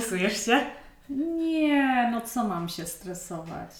[0.00, 0.60] stresujesz się?
[1.10, 3.70] Nie, no co mam się stresować?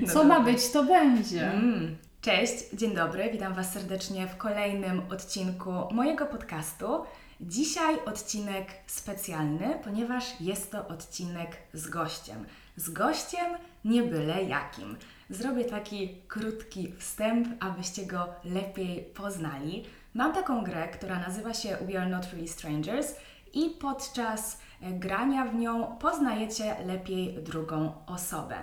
[0.00, 0.52] No Co ma dobra.
[0.52, 1.50] być, to będzie.
[1.50, 1.96] Mm.
[2.20, 6.86] Cześć, dzień dobry, witam Was serdecznie w kolejnym odcinku mojego podcastu.
[7.40, 12.46] Dzisiaj odcinek specjalny, ponieważ jest to odcinek z gościem.
[12.76, 13.46] Z gościem
[13.84, 14.96] nie byle jakim.
[15.30, 19.84] Zrobię taki krótki wstęp, abyście go lepiej poznali.
[20.14, 23.14] Mam taką grę, która nazywa się We Are Not Really Strangers
[23.54, 28.56] i podczas grania w nią poznajecie lepiej drugą osobę.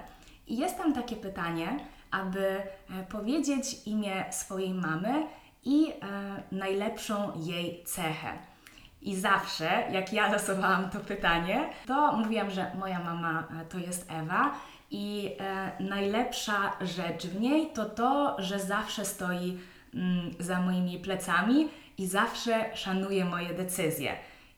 [0.48, 1.80] I jest tam takie pytanie,
[2.12, 2.64] aby e,
[3.10, 5.28] powiedzieć imię swojej mamy
[5.66, 5.94] i e,
[6.52, 8.30] najlepszą jej cechę.
[9.02, 14.12] I zawsze, jak ja losowałam to pytanie, to mówiłam, że moja mama e, to jest
[14.12, 14.54] Ewa
[14.92, 19.60] i e, najlepsza rzecz w niej to to, że zawsze stoi
[19.94, 24.16] mm, za moimi plecami i zawsze szanuje moje decyzje.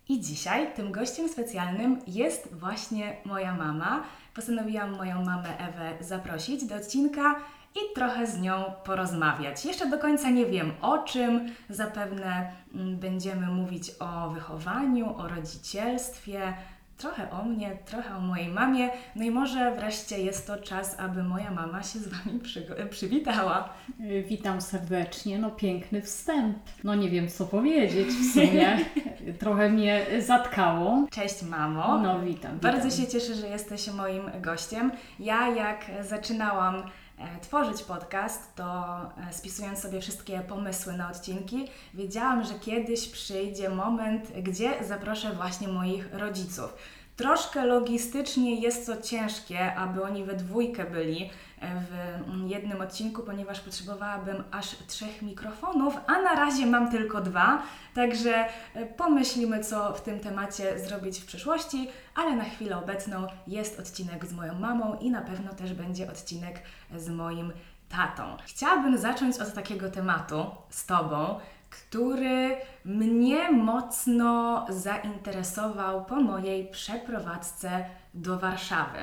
[0.10, 4.04] I dzisiaj tym gościem specjalnym jest właśnie moja mama.
[4.34, 7.36] Postanowiłam moją mamę Ewę zaprosić do odcinka
[7.76, 9.66] i trochę z nią porozmawiać.
[9.66, 11.50] Jeszcze do końca nie wiem o czym.
[11.70, 16.54] Zapewne mm, będziemy mówić o wychowaniu, o rodzicielstwie,
[16.98, 18.90] trochę o mnie, trochę o mojej mamie.
[19.16, 23.70] No i może wreszcie jest to czas, aby moja mama się z Wami przygo- przywitała.
[24.00, 26.58] Y, Witam serdecznie, no piękny wstęp.
[26.84, 28.78] No nie wiem co powiedzieć w sumie.
[29.40, 31.06] Trochę mnie zatkało.
[31.12, 31.98] Cześć mamo.
[31.98, 32.60] No witam.
[32.60, 33.00] Bardzo witam.
[33.06, 34.92] się cieszę, że jesteś moim gościem.
[35.20, 36.82] Ja jak zaczynałam e,
[37.42, 38.96] tworzyć podcast, to
[39.30, 45.68] e, spisując sobie wszystkie pomysły na odcinki, wiedziałam, że kiedyś przyjdzie moment, gdzie zaproszę właśnie
[45.68, 46.74] moich rodziców.
[47.16, 51.94] Troszkę logistycznie jest to ciężkie, aby oni we dwójkę byli e, w
[52.28, 58.46] mm, jednym odcinku, ponieważ potrzebowałabym aż trzech mikrofonów, a na razie mam tylko dwa, także
[58.74, 64.26] e, pomyślimy, co w tym temacie zrobić w przyszłości, ale na chwilę obecną jest odcinek
[64.26, 66.62] z moją mamą i na pewno też będzie odcinek
[66.98, 67.54] z moim
[67.90, 68.38] tatą.
[68.46, 71.40] Chciałabym zacząć od takiego tematu z Tobą,
[71.76, 79.00] który mnie mocno zainteresował po mojej przeprowadzce do Warszawy.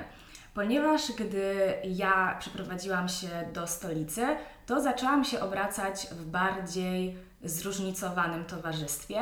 [0.54, 4.26] Ponieważ gdy ja przeprowadziłam się do stolicy,
[4.66, 9.20] to zaczęłam się obracać w bardziej zróżnicowanym towarzystwie.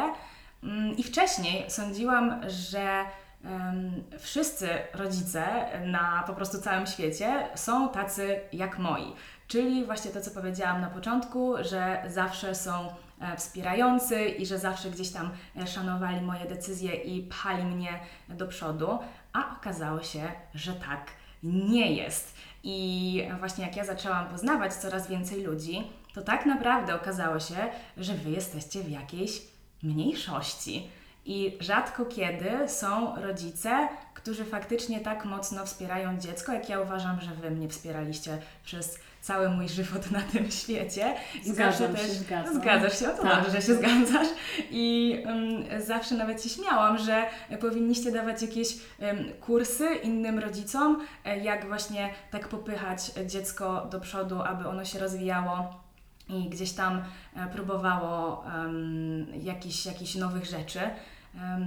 [0.62, 3.04] Mm, I wcześniej sądziłam, że
[3.44, 5.44] em, wszyscy rodzice
[5.86, 9.14] na po prostu całym świecie są tacy jak moi.
[9.48, 12.88] Czyli właśnie to, co powiedziałam na początku, że zawsze są
[13.36, 18.98] wspierający i że zawsze gdzieś tam e, szanowali moje decyzje i pchali mnie do przodu,
[19.32, 21.10] a okazało się, że tak
[21.42, 22.34] nie jest.
[22.62, 25.82] I właśnie jak ja zaczęłam poznawać coraz więcej ludzi,
[26.14, 27.56] to tak naprawdę okazało się,
[27.96, 29.42] że Wy jesteście w jakiejś
[29.82, 30.90] mniejszości.
[31.24, 37.30] I rzadko kiedy są rodzice, którzy faktycznie tak mocno wspierają dziecko, jak ja uważam, że
[37.34, 41.14] Wy mnie wspieraliście przez cały mój żywot na tym świecie.
[41.44, 42.54] I Zgadzam zawsze się, też zgadzam.
[42.54, 43.36] zgadzasz się, o to Tak.
[43.44, 44.28] dobrze, że się zgadzasz.
[44.70, 47.24] I um, zawsze nawet się śmiałam, że
[47.60, 48.68] powinniście dawać jakieś
[49.00, 54.98] em, kursy innym rodzicom, e, jak właśnie tak popychać dziecko do przodu, aby ono się
[54.98, 55.79] rozwijało
[56.30, 57.02] i gdzieś tam
[57.36, 60.80] e, próbowało um, jakichś, jakichś nowych rzeczy.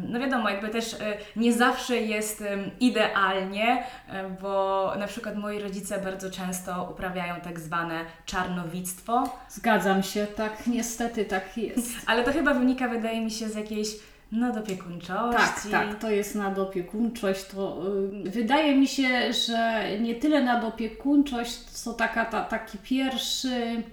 [0.09, 0.97] No wiadomo, jakby też e,
[1.35, 2.43] nie zawsze jest
[2.79, 10.27] idealnie, e, bo na przykład moi rodzice bardzo często uprawiają tak zwane czarnowictwo, Zgadzam się,
[10.27, 11.91] tak niestety tak jest.
[12.07, 13.87] ale to chyba wynika, wydaje mi się, z jakiejś
[14.31, 15.69] nadopiekuńczości.
[15.71, 17.45] Tak, tak, to jest nadopiekuńczość.
[17.45, 17.81] To
[18.25, 23.83] y, wydaje mi się, że nie tyle nadopiekuńczość, co taka, ta, taki pierwszy,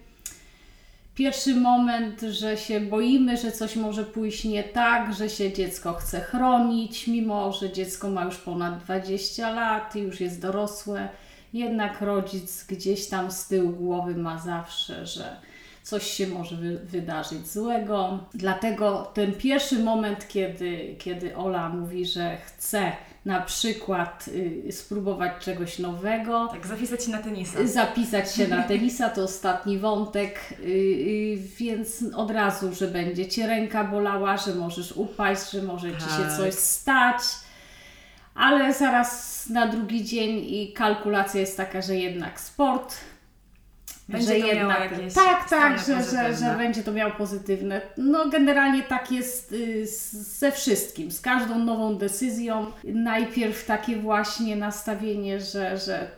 [1.21, 6.21] pierwszy moment, że się boimy, że coś może pójść nie tak, że się dziecko chce
[6.21, 11.09] chronić, mimo że dziecko ma już ponad 20 lat i już jest dorosłe.
[11.53, 15.37] Jednak rodzic gdzieś tam z tyłu głowy ma zawsze, że
[15.83, 18.19] coś się może wy, wydarzyć złego.
[18.35, 22.93] Dlatego ten pierwszy moment, kiedy, kiedy Ola mówi, że chce
[23.25, 24.29] na przykład
[24.69, 27.67] y, spróbować czegoś nowego, Tak, zapisać się na tenisa.
[27.67, 33.47] zapisać się na tenisa, to ostatni wątek, y, y, więc od razu, że będzie Cię
[33.47, 36.37] ręka bolała, że możesz upaść, że może Ci się Tak.
[36.37, 37.23] coś stać.
[38.35, 42.95] Ale zaraz na drugi dzień i kalkulacja jest taka, że jednak sport,
[44.11, 47.81] Będzie że to miało jednak jakieś tak, tak, że, że, że będzie to miało pozytywne.
[47.97, 52.67] No generalnie tak jest y, ze wszystkim, z każdą nową decyzją.
[52.85, 56.11] Najpierw takie właśnie nastawienie, że, że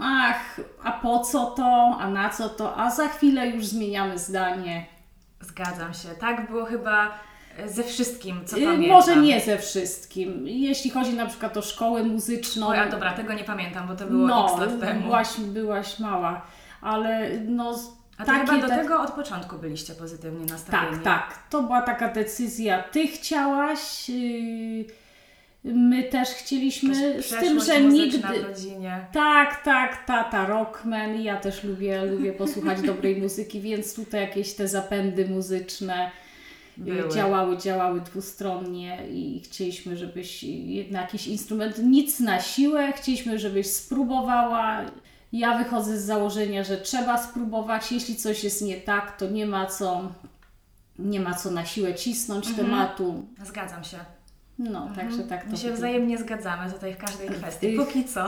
[0.00, 4.86] ach, a po co to, a na co to, a za chwilę już zmieniamy zdanie.
[5.40, 6.08] Zgadzam się.
[6.08, 7.18] Tak było chyba
[7.66, 8.88] ze wszystkim, co Y, pamiętam?
[8.88, 10.48] Może nie ze wszystkim.
[10.48, 12.66] Jeśli chodzi na przykład o szkołę muzyczną.
[12.66, 15.02] O, ja, dobra, tego nie pamiętam, bo to było no, lat temu.
[15.02, 16.46] byłaś, byłaś mała,
[16.84, 17.78] ale no.
[18.18, 21.02] A takie, chyba do tego od początku byliście pozytywnie nastawieni.
[21.02, 21.48] Tak, tak.
[21.50, 22.82] To była taka decyzja.
[22.82, 24.84] Ty chciałaś, yy,
[25.64, 28.22] my też chcieliśmy, z tym, że nigdy.
[29.12, 31.20] Tak, tak, tata rockman.
[31.20, 36.10] Ja też lubię, lubię posłuchać dobrej muzyki, więc tutaj jakieś te zapędy muzyczne
[36.78, 37.14] yy, Były.
[37.14, 40.44] działały, działały dwustronnie i chcieliśmy, żebyś
[40.90, 44.84] na jakiś instrument, nic na siłę, chcieliśmy, żebyś spróbowała.
[45.38, 47.92] Ja wychodzę z założenia, że trzeba spróbować.
[47.92, 50.02] Jeśli coś jest nie tak, to nie ma co,
[50.98, 52.66] nie ma co na siłę cisnąć Mhm.
[52.66, 53.24] tematu.
[53.44, 53.96] Zgadzam się.
[54.58, 57.66] No, także tak to My się wzajemnie zgadzamy tutaj w każdej kwestii.
[57.66, 57.86] Ych.
[57.86, 58.26] Póki co.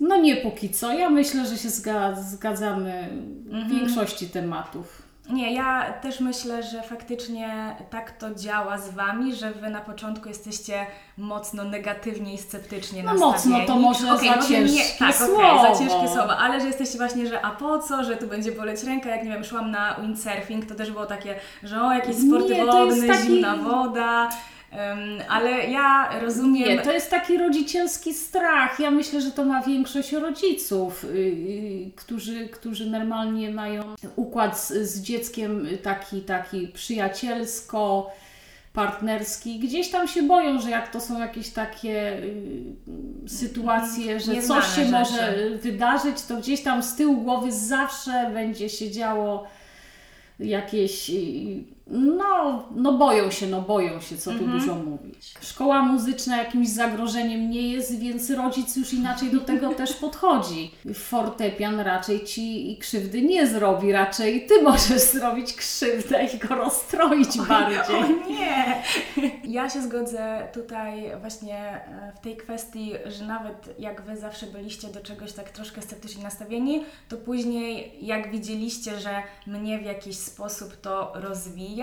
[0.00, 0.92] No nie póki co.
[0.92, 3.08] Ja myślę, że się zga- zgadzamy
[3.46, 3.70] w Mhm.
[3.70, 5.02] większości tematów.
[5.28, 10.28] Nie, ja też myślę, że faktycznie tak to działa z Wami, że Wy na początku
[10.28, 10.86] jesteście
[11.18, 13.60] mocno negatywnie i sceptycznie No nastawieni.
[13.60, 15.62] mocno to może Okej, za może ciężkie nie, tak, słowo.
[15.62, 18.82] za ciężkie słowo, ale że jesteście właśnie, że a po co, że tu będzie boleć
[18.84, 22.54] ręka, jak nie wiem, szłam na windsurfing, to też było takie, że o, jakieś sporty
[22.54, 24.28] Nie, wodne, taki- zimna woda,
[25.28, 26.68] ale ja rozumiem...
[26.68, 28.80] Nie, to jest taki rodzicielski strach.
[28.80, 33.82] Ja myślę, że to ma większość rodziców, yy, yy, którzy, którzy normalnie mają
[34.16, 38.10] układ z, z dzieckiem taki, taki przyjacielsko
[38.72, 39.58] partnerski.
[39.58, 42.22] Gdzieś tam się boją, że jak to są jakieś takie
[43.22, 44.92] yy, sytuacje, że Nieznane coś się rzeczy.
[44.92, 49.46] może wydarzyć, to gdzieś tam z tyłu głowy zawsze będzie się działo
[50.40, 51.10] jakieś,
[51.90, 54.58] no, no boją się, no boją się, co tu Mhm.
[54.60, 55.34] dużo mówić.
[55.42, 60.70] Szkoła muzyczna jakimś zagrożeniem nie jest, więc rodzic już inaczej do tego też podchodzi.
[60.94, 67.96] Fortepian raczej ci krzywdy nie zrobi, raczej ty możesz zrobić krzywdę i go rozstroić bardziej.
[67.96, 68.82] O nie!
[69.44, 74.88] Ja się zgodzę tutaj właśnie e, w tej kwestii, że nawet jak Wy zawsze byliście
[74.88, 80.76] do czegoś tak troszkę sceptycznie nastawieni, to później jak widzieliście, że mnie w jakiś sposób
[80.76, 81.79] to rozwija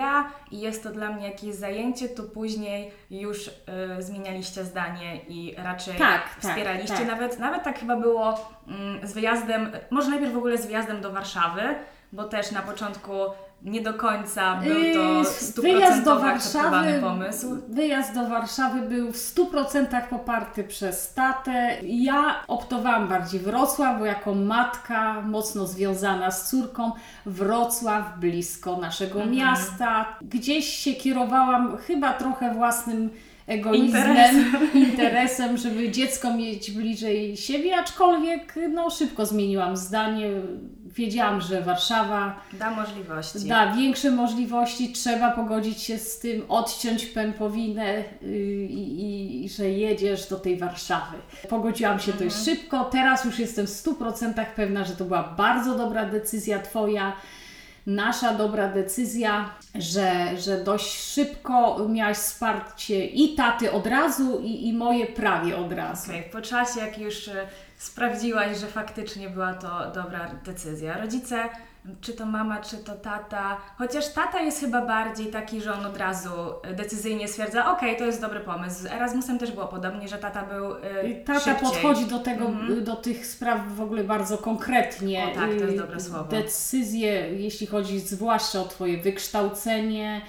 [0.50, 5.94] i jest to dla mnie jakieś zajęcie, to później już e, zmienialiście zdanie i raczej
[5.94, 6.96] Tak, tak, wspieraliście.
[6.96, 7.06] tak.
[7.06, 11.12] Nawet, nawet tak chyba było mm, z wyjazdem, może najpierw w ogóle z wyjazdem do
[11.12, 11.62] Warszawy,
[12.12, 13.12] bo też na początku
[13.62, 17.56] nie do końca był to Yy, stuprocentowo Wyjazd do akceptowany Warszawy, pomysł.
[17.68, 21.76] wyjazd do Warszawy był w 100% poparty przez tatę.
[21.82, 26.92] Ja optowałam bardziej Wrocław, bo jako matka mocno związana z córką,
[27.26, 29.36] Wrocław blisko naszego Mhm.
[29.36, 30.06] miasta.
[30.22, 33.10] Gdzieś się kierowałam chyba trochę własnym
[33.48, 34.70] egoizmem, Interesem.
[34.90, 40.30] interesem, żeby dziecko mieć bliżej siebie, aczkolwiek no, szybko zmieniłam zdanie.
[40.86, 43.48] Wiedziałam, że Warszawa Da możliwości.
[43.48, 48.38] Da większe możliwości, trzeba pogodzić się z tym, odciąć pępowinę yy,
[48.70, 51.16] i, i że jedziesz do tej Warszawy.
[51.48, 56.06] Pogodziłam się dość szybko, teraz już jestem w 100% pewna, że to była bardzo dobra
[56.06, 57.16] decyzja Twoja.
[57.88, 64.72] Nasza dobra decyzja, że, że dość szybko miałaś wsparcie i taty od razu, i, i
[64.72, 66.10] moje prawie od razu.
[66.10, 67.48] Okej, po czasie, jak już e,
[67.78, 70.98] sprawdziłaś, że faktycznie była to dobra decyzja.
[70.98, 71.48] Rodzice,
[72.00, 75.96] czy to mama, czy to tata, chociaż tata jest chyba bardziej taki, że on od
[75.96, 76.30] razu
[76.62, 78.82] e, decyzyjnie stwierdza, okej, to jest dobry pomysł.
[78.82, 81.66] Z Erasmusem też było podobnie, że tata był e, I Tata szybciej.
[81.66, 82.50] podchodzi do tego,
[82.80, 85.24] do tych spraw w ogóle bardzo konkretnie.
[85.32, 86.24] O tak, to jest Y, dobre słowo.
[86.24, 90.20] Decyzje, jeśli chodzi zwłaszcza o Twoje wykształcenie.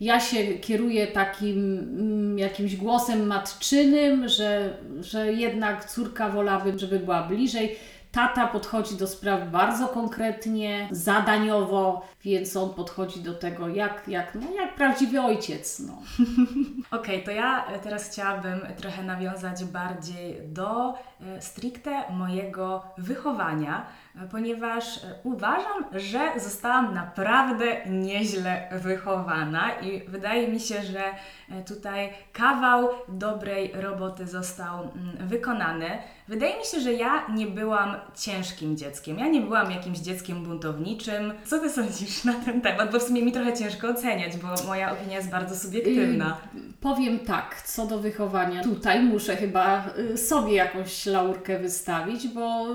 [0.00, 7.22] Ja się kieruję takim mm, jakimś głosem matczynym, że, że jednak córka wolałaby, żeby była
[7.22, 7.76] bliżej.
[8.12, 14.52] Tata podchodzi do spraw bardzo konkretnie, zadaniowo, więc on podchodzi do tego jak, jak, no,
[14.54, 15.80] jak prawdziwy ojciec.
[15.80, 15.98] No.
[16.98, 23.86] Okej, to ja e, teraz chciałabym trochę nawiązać bardziej do e, stricte mojego wychowania,
[24.30, 31.02] ponieważ e, uważam, że zostałam naprawdę nieźle wychowana i wydaje mi się, że
[31.50, 35.98] e, tutaj kawał dobrej roboty został mm, wykonany.
[36.28, 39.18] Wydaje mi się, że ja nie byłam ciężkim dzieckiem.
[39.18, 41.32] Ja nie byłam jakimś dzieckiem buntowniczym.
[41.44, 42.92] Co ty sądzisz na ten temat?
[42.92, 46.36] Bo w sumie mi trochę ciężko oceniać, bo moja opinia jest bardzo subiektywna.
[46.80, 48.62] Powiem tak, co do wychowania.
[48.62, 52.66] Tutaj muszę chyba y, sobie jakąś laurkę wystawić, bo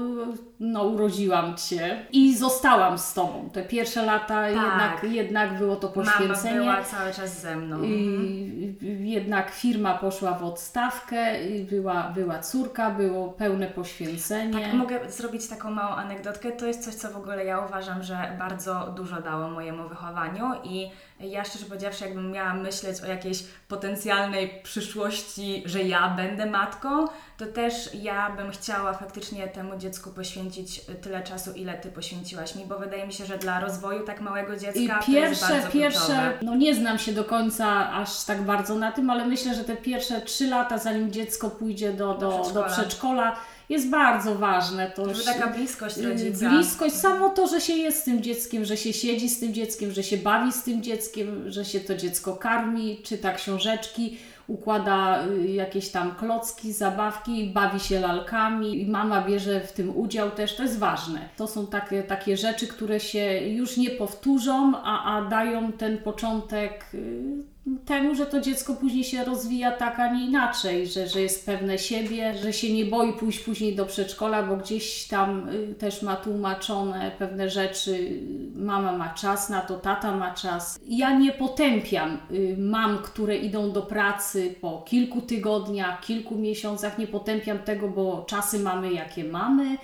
[0.59, 3.49] no, urodziłam Cię i zostałam z Tobą.
[3.53, 6.59] Te pierwsze lata jednak, jednak było to Mama poświęcenie.
[6.59, 7.83] była cały czas ze mną.
[7.83, 11.33] I jednak firma poszła w odstawkę,
[11.69, 14.61] była, była córka, było pełne poświęcenie.
[14.61, 18.35] Tak, mogę zrobić taką małą anegdotkę, to jest coś, co w ogóle ja uważam, że
[18.39, 24.61] bardzo dużo dało mojemu wychowaniu i ja szczerze powiedziawszy, jakbym miała myśleć o jakiejś potencjalnej
[24.63, 27.05] przyszłości, że ja będę matką,
[27.37, 32.65] to też ja bym chciała faktycznie temu dziecku poświęcić tyle czasu, ile Ty poświęciłaś mi,
[32.65, 36.37] bo wydaje mi się, że dla rozwoju tak małego dziecka I pierwsze, pierwsze, kluczowe.
[36.41, 39.77] no nie znam się do końca aż tak bardzo na tym, ale myślę, że te
[39.77, 42.67] pierwsze trzy lata, zanim dziecko pójdzie do, do, do, przedszkola.
[42.67, 43.35] przedszkola,
[43.69, 44.91] jest bardzo ważne.
[44.91, 46.49] To Żeby taka bliskość y, rodzica.
[46.49, 49.91] Bliskość, samo to, że się jest z tym dzieckiem, że się siedzi z tym dzieckiem,
[49.91, 55.47] że się bawi z tym dzieckiem, że się to dziecko karmi, czyta książeczki, układa y,
[55.47, 60.63] jakieś tam klocki, zabawki, bawi się lalkami i mama bierze w tym udział też, to
[60.63, 61.29] jest ważne.
[61.37, 66.85] To są takie, takie rzeczy, które się już nie powtórzą, a, a dają ten początek
[66.93, 67.54] y,
[67.85, 71.77] temu, że to dziecko później się rozwija tak, a nie inaczej, że, że jest pewne
[71.79, 76.15] siebie, że się nie boi pójść później do przedszkola, bo gdzieś tam y, też ma
[76.15, 78.21] tłumaczone pewne rzeczy.
[78.55, 80.79] Mama ma czas na to, tata ma czas.
[80.87, 86.97] Ja nie potępiam y, mam, które idą do pracy po kilku tygodniach, kilku miesiącach.
[86.97, 89.77] Nie potępiam tego, bo czasy mamy jakie mamy.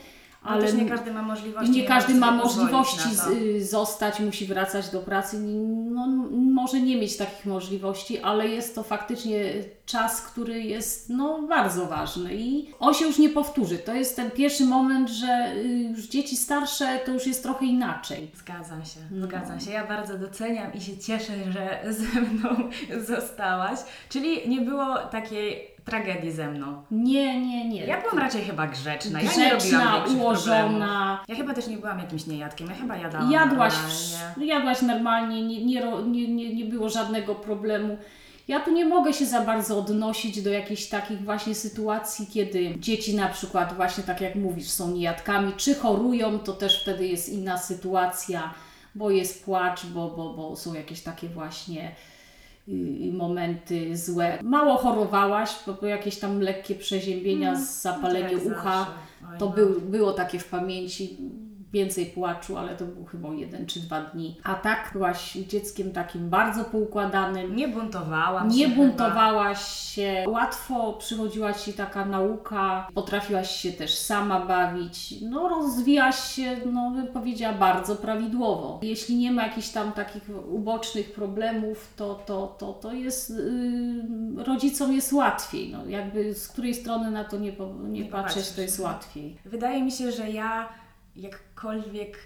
[0.43, 1.71] Ale nie każdy ma możliwości.
[1.71, 5.39] nie każdy ma możliwości z, y, zostać, musi wracać do pracy.
[5.39, 9.39] No, może nie mieć takich możliwości, ale jest to faktycznie
[9.85, 13.77] czas, który jest no, bardzo ważny i on się już nie powtórzy.
[13.77, 18.31] To jest ten pierwszy moment, że y, już dzieci starsze to już jest trochę inaczej.
[18.35, 19.25] Zgadzam się, No.
[19.27, 19.71] zgadzam się.
[19.71, 22.49] Ja bardzo doceniam i się cieszę, że ze mną
[23.15, 23.79] zostałaś.
[24.09, 26.81] Czyli nie było takiej tragedii ze mną.
[26.91, 27.85] Nie, nie, nie.
[27.85, 29.21] Ja byłam raczej chyba grzeczna.
[29.21, 30.21] ja nie robiłam Grzeczna, większych problemów.
[30.21, 31.23] ułożona.
[31.27, 32.67] Ja chyba też nie byłam jakimś niejadkiem.
[32.67, 34.45] Ja chyba jadałam Jadłaś, normalnie.
[34.45, 37.97] jadłaś normalnie, nie, nie, nie, nie, było żadnego problemu.
[38.47, 43.15] Ja tu nie mogę się za bardzo odnosić do jakichś takich właśnie sytuacji, kiedy dzieci
[43.15, 47.57] na przykład właśnie tak jak mówisz, są niejadkami, czy chorują, to też wtedy jest inna
[47.57, 48.53] sytuacja,
[48.95, 51.95] bo jest płacz, bo, bo, bo są jakieś takie właśnie
[53.13, 54.39] momenty złe.
[54.43, 55.49] Mało chorowałaś,
[55.81, 58.87] bo jakieś tam lekkie przeziębienia, zapalenie Tak ucha.
[59.39, 59.51] To no.
[59.51, 61.17] był, było takie w pamięci,
[61.73, 64.37] więcej płaczu, ale to był chyba jeden czy dwa dni.
[64.43, 67.55] A tak byłaś dzieckiem takim bardzo poukładanym.
[67.55, 74.45] Nie buntowałam Nie się buntowałaś się, łatwo przychodziła Ci taka nauka, potrafiłaś się też sama
[74.45, 78.79] bawić, no rozwijałaś się, no bym powiedziała, bardzo prawidłowo.
[78.81, 84.93] Jeśli nie ma jakichś tam takich ubocznych problemów, to, to, to, to jest, yy, rodzicom
[84.93, 87.51] jest łatwiej, no jakby z której strony na to nie,
[87.83, 88.85] nie, Nie patrzeć, to jest no.
[88.85, 89.37] łatwiej.
[89.45, 90.69] Wydaje mi się, że ja
[91.15, 92.17] jakkolwiek,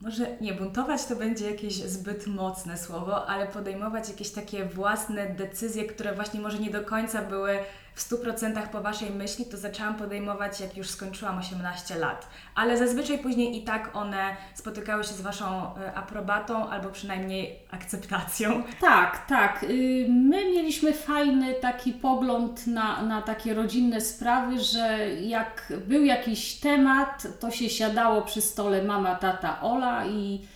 [0.00, 5.84] może nie buntować to będzie jakieś zbyt mocne słowo, ale podejmować jakieś takie własne decyzje,
[5.84, 7.58] które właśnie może nie do końca były
[7.94, 12.28] w 100% po Waszej myśli, to zaczęłam podejmować jak już skończyłam 18 lat.
[12.54, 18.62] Ale zazwyczaj później i tak one spotykały się z Waszą e, aprobatą albo przynajmniej akceptacją.
[18.80, 19.62] Tak, tak.
[19.62, 26.54] Y, My mieliśmy fajny taki pogląd na, na takie rodzinne sprawy, że jak był jakiś
[26.54, 30.46] temat, to się siadało przy stole mama, tata, Ola i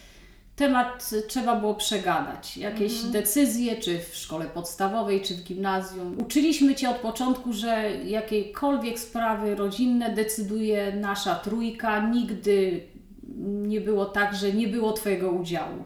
[0.57, 2.57] temat trzeba było przegadać.
[2.57, 6.19] Jakieś decyzje, czy w szkole podstawowej, czy w gimnazjum.
[6.19, 12.09] Uczyliśmy Cię od początku, że jakiekolwiek sprawy rodzinne decyduje nasza trójka.
[12.09, 12.87] Nigdy
[13.47, 15.85] nie było tak, że nie było Twojego udziału.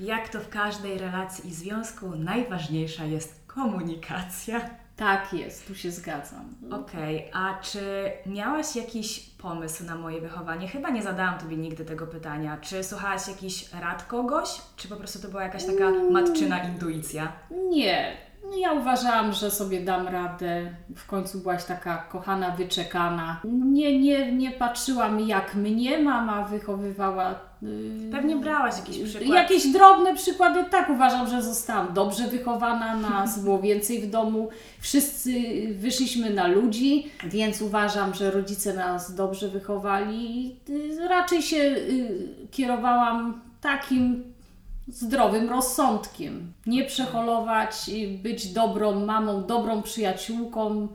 [0.00, 4.70] Jak to w każdej relacji i związku, najważniejsza jest komunikacja.
[5.00, 6.54] Tak jest, tu się zgadzam.
[6.70, 10.68] Okej, a czy miałaś jakiś pomysł na moje wychowanie?
[10.68, 12.58] Chyba nie zadałam Tobie nigdy tego pytania.
[12.60, 14.48] Czy słuchałaś jakichś rad kogoś?
[14.76, 17.32] Czy po prostu to była jakaś taka matczyna intuicja?
[17.50, 18.16] Nie,
[18.50, 20.74] no ja uważałam, że sobie dam radę.
[20.96, 23.40] W końcu byłaś taka kochana, wyczekana.
[23.44, 27.49] Nie, nie, nie patrzyłam jak mnie mama wychowywała.
[27.62, 29.28] Yy, Pewnie brałaś jakiś przykład.
[29.28, 34.48] Jakieś drobne przykłady, tak uważam, że zostałam dobrze wychowana, nas było więcej w domu,
[34.80, 35.32] wszyscy
[35.74, 42.28] wyszliśmy na ludzi, więc uważam, że rodzice nas dobrze wychowali i y, raczej się y,
[42.50, 44.24] kierowałam takim
[44.88, 46.52] zdrowym rozsądkiem.
[46.66, 50.88] Nie przeholować, y, być dobrą mamą, dobrą przyjaciółką,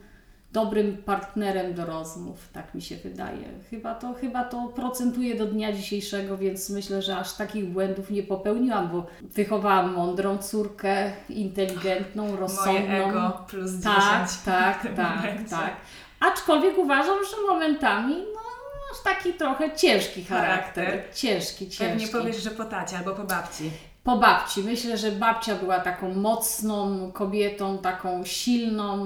[0.56, 3.50] dobrym partnerem do rozmów, tak mi się wydaje.
[3.70, 8.24] Chyba to, chyba to procentuje do dnia dzisiejszego, więc myślę, że aż takich błędów nie
[8.24, 12.74] popełniłam, bo wychowałam mądrą córkę, inteligentną, rozsądną.
[12.74, 13.84] Moje ego plus 10.
[13.84, 15.50] Tak, tak, tak, momencie.
[15.50, 15.76] tak.
[16.20, 18.42] Aczkolwiek uważam, że momentami no,
[18.90, 20.86] masz taki trochę ciężki charakter.
[20.86, 21.16] Charakter.
[21.16, 21.86] Ciężki, ciężki.
[21.86, 23.72] Pewnie powiesz, że po tacie albo po babci.
[24.06, 24.64] Po babci.
[24.64, 28.98] Myślę, że babcia była taką mocną kobietą, taką silną.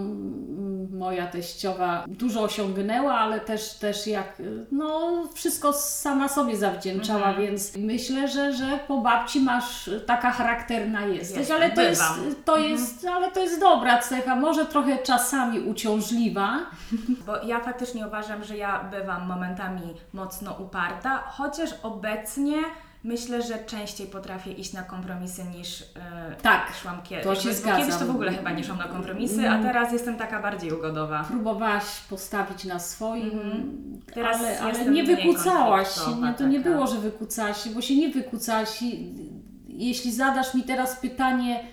[0.91, 4.41] Moja teściowa dużo osiągnęła, ale też, też jak,
[4.71, 7.47] no wszystko sama sobie zawdzięczała, Mhm.
[7.47, 12.03] więc myślę, że, że po babci masz taka charakterna jesteś, Jestem, ale to jest,
[12.45, 12.71] to Mhm.
[12.71, 16.57] jest, ale to jest dobra cecha, może trochę czasami uciążliwa,
[17.25, 19.81] Bo ja faktycznie uważam, że ja bywam momentami
[20.13, 22.57] mocno uparta, chociaż obecnie
[23.03, 27.23] myślę, że częściej potrafię iść na kompromisy niż e, Tak, szłam kiedyś.
[27.25, 27.81] to się Bo zgadzam.
[27.81, 31.23] Kiedyś to w ogóle chyba nie szłam na kompromisy, a teraz jestem taka bardziej ugodowa.
[31.23, 33.99] próbowałaś postawić na swoim, Mhm.
[34.13, 36.15] Teraz ale, ale nie mniej wykucałaś się.
[36.21, 36.69] Nie, to nie taka.
[36.69, 38.81] było, że wykucałaś się, bo się nie wykucałaś.
[38.81, 39.29] I-
[39.67, 41.63] Jeśli zadasz mi teraz pytanie,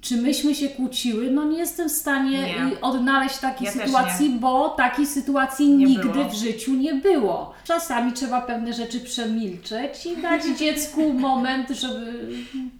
[0.00, 2.66] czy myśmy się kłóciły, no nie jestem w stanie Nie.
[2.76, 6.28] y, odnaleźć takiej Ja sytuacji, bo takiej sytuacji Nie nigdy było.
[6.28, 7.54] w życiu nie było.
[7.64, 12.28] Czasami trzeba pewne rzeczy przemilczeć i dać dziecku moment, żeby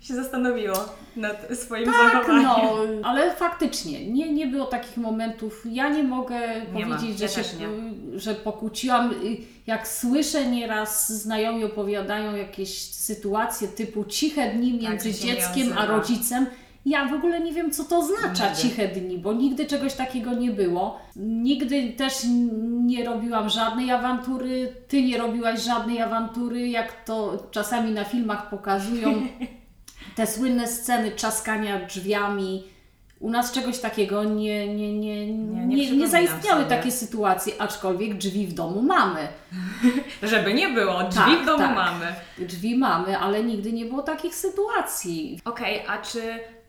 [0.00, 0.74] Się zastanowiło
[1.16, 2.42] nad swoim tak, zachowaniem.
[2.42, 5.62] no, ale faktycznie nie, nie było takich momentów.
[5.72, 6.40] Ja nie mogę
[6.74, 8.20] Nie powiedzieć, ja że, się, nie.
[8.20, 9.10] że pokłóciłam.
[9.12, 9.36] Y,
[9.66, 15.68] Jak słyszę nieraz znajomi opowiadają jakieś sytuacje typu ciche dni między Tak, się nie dzieckiem
[15.68, 15.86] a odzywa.
[15.86, 16.46] rodzicem.
[16.87, 18.62] Ja w ogóle nie wiem, co to oznacza Nigdy.
[18.62, 21.00] ciche dni, bo nigdy czegoś takiego nie było.
[21.16, 22.14] Nigdy też
[22.84, 29.22] nie robiłam żadnej awantury, ty nie robiłaś żadnej awantury, jak to czasami na filmach pokazują
[30.16, 32.64] te słynne sceny czaskania drzwiami.
[33.20, 36.76] U nas czegoś takiego nie, nie, nie, nie, nie nie, zaistniały sobie.
[36.76, 39.28] takie sytuacje, aczkolwiek drzwi w domu mamy.
[40.22, 41.75] Żeby nie było, drzwi Tak, w domu tak.
[41.75, 42.06] mamy.
[42.38, 45.40] Drzwi mamy, ale nigdy nie było takich sytuacji.
[45.44, 46.22] Okej, a czy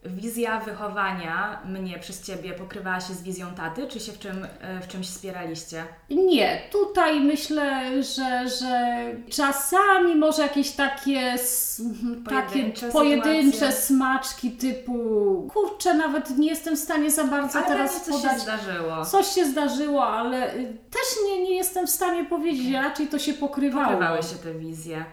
[0.06, 4.82] wizja wychowania mnie przez Ciebie pokrywała się z wizją taty, czy się w, czym, e,
[4.82, 5.84] w czymś wspieraliście?
[6.10, 8.96] Nie, tutaj myślę, że, że
[9.30, 11.36] czasami może jakieś takie,
[12.30, 13.82] takie Pojedyncze pojedyncze sytuacje.
[13.82, 14.94] smaczki typu
[15.54, 18.34] kurczę, nawet nie jestem w stanie za bardzo Ale teraz coś podać.
[18.34, 19.06] się zdarzyło.
[19.06, 23.34] Coś się zdarzyło, ale y, też nie, nie jestem w stanie powiedzieć, raczej to się
[23.34, 23.86] pokrywało.
[23.86, 25.06] Pokrywały się te wizje.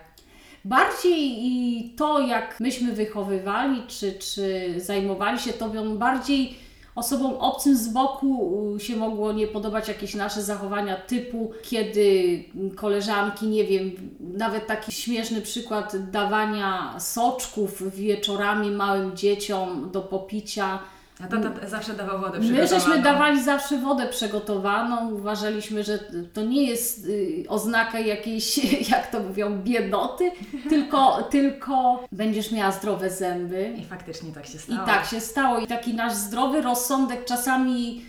[0.65, 6.55] Bardziej i to, jak myśmy wychowywali, czy, czy zajmowali się tobą, bardziej
[6.95, 12.45] osobom obcym z boku się mogło nie podobać jakieś nasze zachowania typu, kiedy
[12.77, 20.79] koleżanki, nie wiem, nawet taki śmieszny przykład dawania soczków wieczorami małym dzieciom do popicia.
[21.25, 22.81] A tata zawsze dawał wodę My przygotowaną.
[22.81, 25.99] żeśmy dawali zawsze wodę przygotowaną, uważaliśmy, że
[26.33, 28.59] to nie jest y, oznaka jakiejś,
[28.91, 30.31] jak to mówią, biedoty,
[30.71, 33.73] tylko, tylko będziesz miała zdrowe zęby.
[33.79, 34.87] I faktycznie tak się I stało.
[34.87, 35.59] tak się stało.
[35.59, 38.05] I taki nasz zdrowy rozsądek czasami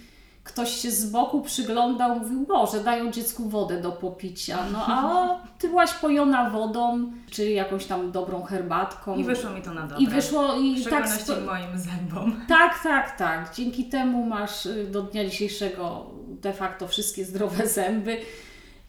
[0.50, 4.58] ktoś się z boku przyglądał, mówił, Boże, dają dziecku wodę do popicia.
[4.72, 5.28] No a
[5.60, 9.16] ty byłaś pojona wodą, czy jakąś tam dobrą herbatką.
[9.16, 9.98] I wyszło mi to na dobre.
[10.04, 12.42] I wyszło i W tak sto- moim zębom.
[12.48, 13.56] tak, tak, tak.
[13.56, 18.18] Dzięki temu masz y, do dnia dzisiejszego de facto wszystkie zdrowe zęby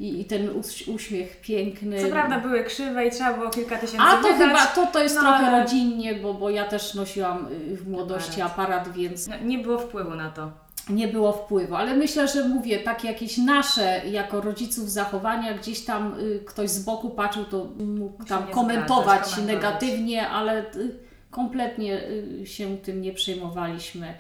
[0.01, 2.03] i, i ten uś, uśmiech piękny.
[2.03, 4.39] Co prawda były krzywe i trzeba było kilka tysięcy A to wydać.
[4.39, 7.89] chyba to, to jest no trochę ale- rodzinnie, bo, bo ja też nosiłam y, w
[7.91, 8.53] młodości Aparat.
[8.79, 10.51] aparat, więc No, nie było wpływu na to.
[10.89, 11.75] Nie było wpływu.
[11.75, 16.85] Ale myślę, że mówię, takie jakieś nasze jako rodziców zachowania, gdzieś tam y, ktoś z
[16.85, 20.99] boku patrzył, to mógł tam komentować zgadzać, negatywnie, ale y,
[21.31, 24.15] kompletnie y, się tym nie przejmowaliśmy.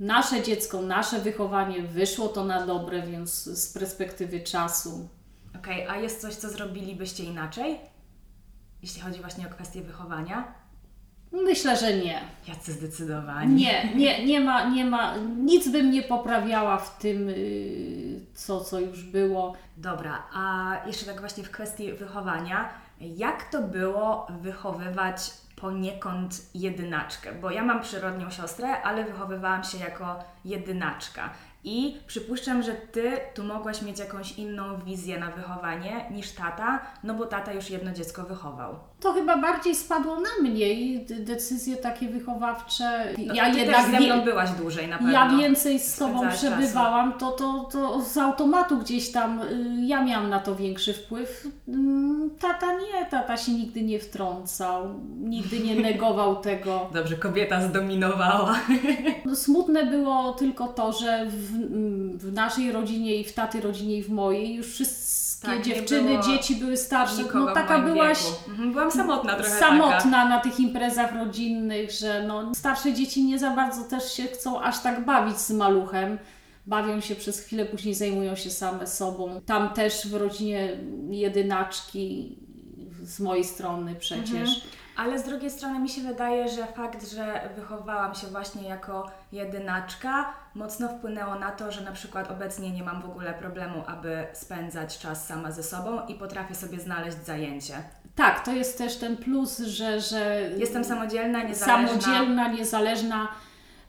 [0.00, 5.08] Nasze dziecko, nasze wychowanie wyszło to na dobre, więc z perspektywy czasu.
[5.58, 7.80] Okej, a jest coś, co zrobilibyście inaczej?
[8.82, 10.54] Jeśli chodzi właśnie o kwestię wychowania?
[11.32, 12.20] Myślę, że nie.
[12.48, 13.54] Jacy zdecydowani.
[13.54, 18.80] Nie, nie, nie ma, nie ma, nic bym nie poprawiała w tym, y, co, co
[18.80, 19.54] już było.
[19.76, 22.68] Dobra, a jeszcze tak właśnie w kwestii wychowania,
[23.00, 27.32] jak to było wychowywać poniekąd jedynaczkę?
[27.32, 31.30] Bo ja mam przyrodnią siostrę, ale wychowywałam się jako jedynaczka.
[31.64, 37.14] I przypuszczam, że Ty tu mogłaś mieć jakąś inną wizję na wychowanie niż tata, no
[37.14, 38.78] bo tata już jedno dziecko wychował.
[39.00, 43.04] To chyba bardziej spadło na mnie i decyzje takie wychowawcze.
[43.26, 45.12] No, ja jednak też ze mną byłaś dłużej na pewno.
[45.12, 50.04] ja więcej z Tobą Spędzałaś przebywałam, to, to, to z automatu gdzieś tam y, ja
[50.04, 51.46] miałam na to większy wpływ.
[51.68, 56.90] Mm, Tata nie, tata się nigdy nie wtrącał, nigdy nie negował tego.
[56.94, 58.60] Dobrze, kobieta zdominowała.
[59.24, 61.52] No, Smutne było tylko to, że w,
[62.18, 66.56] w naszej rodzinie i w taty rodzinie i w mojej już wszystkie Tak, dziewczyny, dzieci
[66.56, 67.22] były starsze.
[67.34, 68.50] No taka byłaś wieku.
[68.50, 69.60] Mhm, Byłam samotna trochę taka.
[69.66, 74.60] samotna na tych imprezach rodzinnych, że no, starsze dzieci nie za bardzo też się chcą
[74.60, 76.18] aż tak bawić z maluchem.
[76.66, 79.40] Bawią się przez chwilę, później zajmują się same sobą.
[79.46, 80.68] Tam też w rodzinie
[81.10, 82.38] jedynaczki
[83.02, 84.62] z mojej strony przecież.
[84.96, 90.32] Ale z drugiej strony mi się wydaje, że fakt, że wychowałam się właśnie jako jedynaczka,
[90.54, 94.98] mocno wpłynęło na to, że na przykład obecnie nie mam w ogóle problemu, aby spędzać
[94.98, 97.74] czas sama ze sobą i potrafię sobie znaleźć zajęcie.
[98.14, 100.00] Tak, to jest też ten plus, że.
[100.00, 101.88] że Jestem samodzielna, niezależna.
[101.88, 103.28] Samodzielna, niezależna.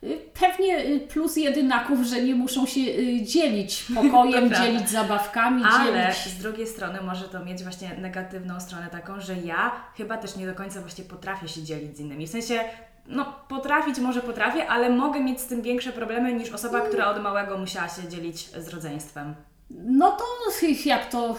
[0.03, 6.01] Y, Pewnie y, plus jedynaków, że nie muszą się y, dzielić pokojem, dzielić zabawkami, Ale
[6.01, 6.17] dzielić.
[6.17, 10.45] z drugiej strony może to mieć właśnie negatywną stronę taką, że ja chyba też nie
[10.47, 12.27] do końca właśnie potrafię się dzielić z innymi.
[12.27, 12.59] W sensie,
[13.07, 17.21] no potrafić może potrafię, ale mogę mieć z tym większe problemy niż osoba, która od
[17.23, 19.35] małego musiała się dzielić z rodzeństwem.
[19.69, 20.23] No to
[20.85, 21.35] jak to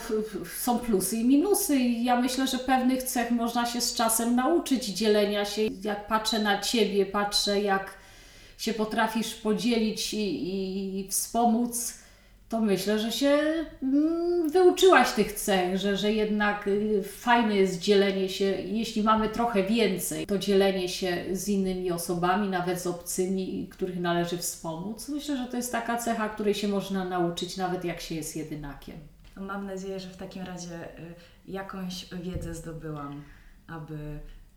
[0.57, 1.79] są plusy i minusy.
[1.79, 5.61] Ja myślę, że pewnych cech można się z czasem nauczyć dzielenia się.
[5.83, 7.98] Jak patrzę na Ciebie, patrzę jak
[8.59, 11.99] się potrafisz podzielić i, i wspomóc,
[12.49, 13.39] to myślę, że się
[13.83, 19.63] mm, wyuczyłaś tych cech, że, że jednak y, fajne jest dzielenie się, jeśli mamy trochę
[19.63, 25.09] więcej, to dzielenie się z innymi osobami, nawet z obcymi, których należy wspomóc.
[25.09, 28.95] Myślę, że to jest taka cecha, której się można nauczyć, nawet jak się jest jedynakiem.
[29.35, 31.13] Mam nadzieję, że w takim razie y,
[31.47, 33.23] jakąś wiedzę zdobyłam,
[33.67, 33.93] aby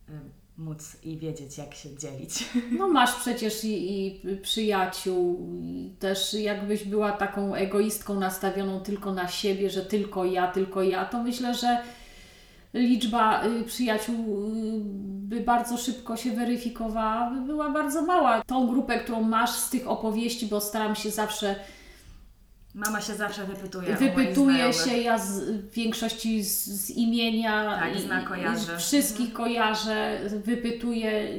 [0.08, 2.44] y, móc i wiedzieć, jak się dzielić.
[2.78, 9.28] No masz przecież i, i przyjaciół, i też jakbyś była taką egoistką nastawioną tylko na
[9.28, 11.82] siebie, że tylko ja, tylko ja, to myślę, że
[12.74, 18.42] liczba y, przyjaciół y, by bardzo szybko się weryfikowała, by była bardzo mała.
[18.46, 21.56] Tą grupę, którą masz z tych opowieści, bo staram się zawsze
[22.74, 23.96] Mama się zawsze wypytuje.
[23.96, 28.76] Wypytuje się, ja z w większości z, z imienia Tak, i- zna, kojarzy.
[28.78, 31.38] wszystkich kojarzę, wypytuję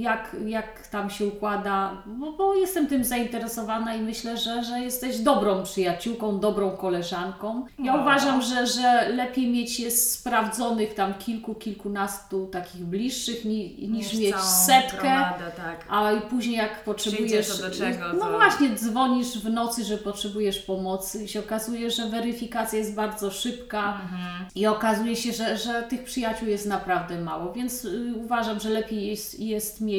[0.00, 5.18] jak, jak tam się układa, bo, bo jestem tym zainteresowana i myślę, że, że jesteś
[5.18, 7.66] dobrą przyjaciółką, dobrą koleżanką.
[7.78, 8.02] Ja No.
[8.02, 14.36] uważam, że, że lepiej mieć jest sprawdzonych tam kilku, kilkunastu takich bliższych ni, niż mieć
[14.36, 14.98] setkę.
[15.00, 15.84] Gromadę, tak.
[15.90, 17.58] A i później jak potrzebujesz.
[17.60, 22.06] Do czego, No to- właśnie, dzwonisz w nocy, że potrzebujesz pomocy i się okazuje, że
[22.08, 24.44] weryfikacja jest bardzo szybka Mhm.
[24.54, 29.06] i okazuje się, że, że tych przyjaciół jest naprawdę mało, więc y, uważam, że lepiej
[29.06, 29.89] jest, jest mieć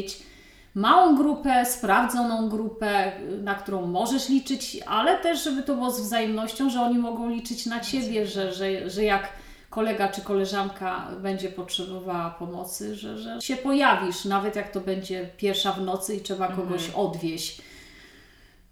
[0.75, 3.11] małą grupę, sprawdzoną grupę,
[3.43, 7.65] na którą możesz liczyć, ale też, żeby to było z wzajemnością, że oni mogą liczyć
[7.65, 9.29] na Ciebie, że, że, że jak
[9.69, 15.71] kolega czy koleżanka będzie potrzebowała pomocy, że, że się pojawisz, nawet jak to będzie pierwsza
[15.71, 17.61] w nocy i trzeba kogoś odwieźć,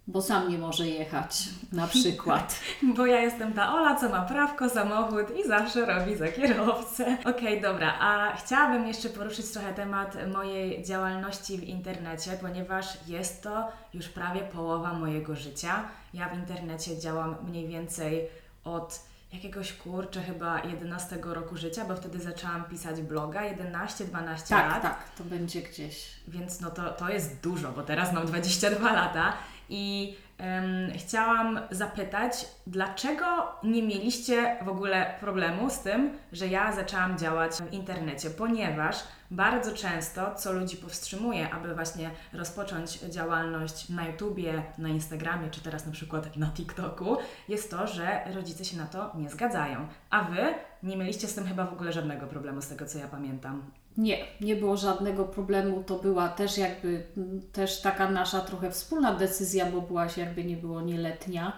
[0.06, 2.60] bo sam nie może jechać na przykład.
[2.96, 7.16] Bo ja jestem ta Ola, co ma prawko, samochód i zawsze robi za kierowcę.
[7.36, 13.68] Okej, dobra, a chciałabym jeszcze poruszyć trochę temat mojej działalności w internecie, ponieważ jest to
[13.94, 15.84] już prawie połowa mojego życia.
[16.14, 18.28] Ja w internecie działam mniej więcej
[18.64, 19.00] od
[19.32, 24.82] jakiegoś kurczę chyba 11 roku życia, bo wtedy zaczęłam pisać bloga, 11-12 Tak, lat.
[24.82, 26.10] tak, to będzie gdzieś.
[26.28, 29.32] Więc no to, to jest dużo, bo teraz mam 22 lata
[29.70, 33.24] i em, chciałam zapytać, dlaczego
[33.62, 38.96] nie mieliście w ogóle problemu z tym, że ja zaczęłam działać w internecie, ponieważ
[39.30, 45.86] bardzo często, co ludzi powstrzymuje, aby właśnie rozpocząć działalność na YouTubie, na Instagramie, czy teraz
[45.86, 47.16] na przykład na TikToku,
[47.48, 49.88] jest to, że rodzice się na to nie zgadzają.
[50.10, 53.08] A Wy nie mieliście z tym chyba w ogóle żadnego problemu, z tego co ja
[53.08, 53.62] pamiętam.
[53.96, 55.82] Nie, nie było żadnego problemu.
[55.86, 60.56] To była też jakby m, też taka nasza trochę wspólna decyzja, bo byłaś jakby nie
[60.56, 61.52] było nieletnia,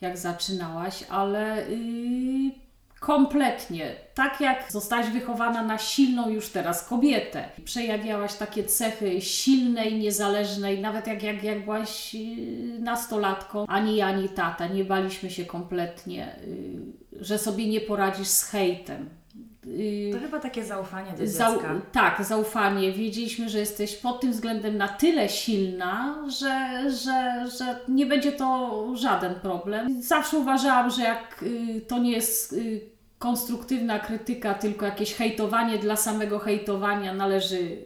[0.00, 2.50] jak zaczynałaś, ale yy,
[3.00, 3.94] kompletnie.
[4.14, 11.06] Tak jak zostałaś wychowana na silną już teraz kobietę, przejawiałaś takie cechy silnej, niezależnej, nawet
[11.06, 16.36] jak, jak, jak byłaś yy, nastolatką, ani ja, ani tata, nie baliśmy się kompletnie,
[17.12, 19.19] yy, że sobie nie poradzisz z hejtem.
[19.66, 21.74] Yy, To chyba takie zaufanie do Zau- dziecka.
[21.92, 22.92] tak, zaufanie.
[22.92, 28.86] Wiedzieliśmy, że jesteś pod tym względem na tyle silna, że, że, że nie będzie to
[28.96, 30.02] żaden problem.
[30.02, 32.80] Zawsze uważałam, że jak y, to nie jest y,
[33.18, 37.78] konstruktywna krytyka, tylko jakieś hejtowanie dla samego hejtowania, należy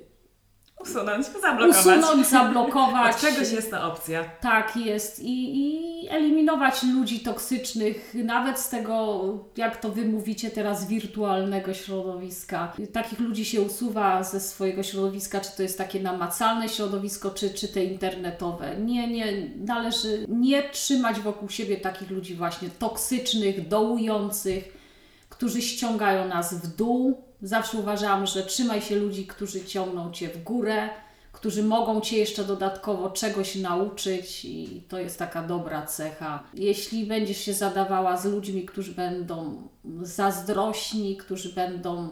[0.81, 1.87] Usunąć, zablokować.
[1.87, 3.15] usunąć, zablokować.
[3.15, 4.25] Od czegoś jest ta opcja.
[4.25, 9.23] Tak jest i, i eliminować ludzi toksycznych, nawet z tego,
[9.57, 12.73] jak to wy mówicie teraz, wirtualnego środowiska.
[12.93, 17.69] Takich ludzi się usuwa ze swojego środowiska, czy to jest takie namacalne środowisko, czy, czy
[17.69, 18.77] te internetowe.
[18.77, 24.85] Nie, nie, należy nie trzymać wokół siebie takich ludzi właśnie toksycznych, dołujących,
[25.29, 27.25] którzy ściągają nas w dół.
[27.45, 30.89] Zawsze uważałam, że trzymaj się ludzi, którzy ciągną cię w górę,
[31.33, 36.43] którzy mogą Cię jeszcze dodatkowo czegoś nauczyć i to jest taka dobra cecha.
[36.55, 39.69] Jeśli będziesz się zadawała z ludźmi, którzy będą
[40.03, 42.09] zazdrośni, którzy będą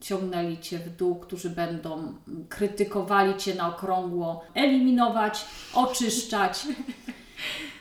[0.00, 2.14] ciągnęli Cię w dół, którzy będą
[2.48, 5.44] krytykowali Cię na okrągło, eliminować,
[5.74, 6.62] oczyszczać.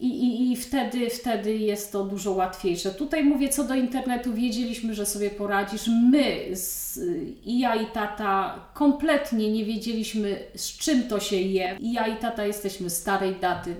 [0.00, 2.90] I, i, I wtedy, wtedy jest to dużo łatwiejsze.
[2.90, 5.88] Tutaj mówię co do internetu, wiedzieliśmy, że sobie poradzisz.
[6.10, 6.98] My, z,
[7.44, 11.76] i ja i tata, kompletnie nie wiedzieliśmy, z czym to się je.
[11.80, 13.76] I ja i tata jesteśmy starej daty.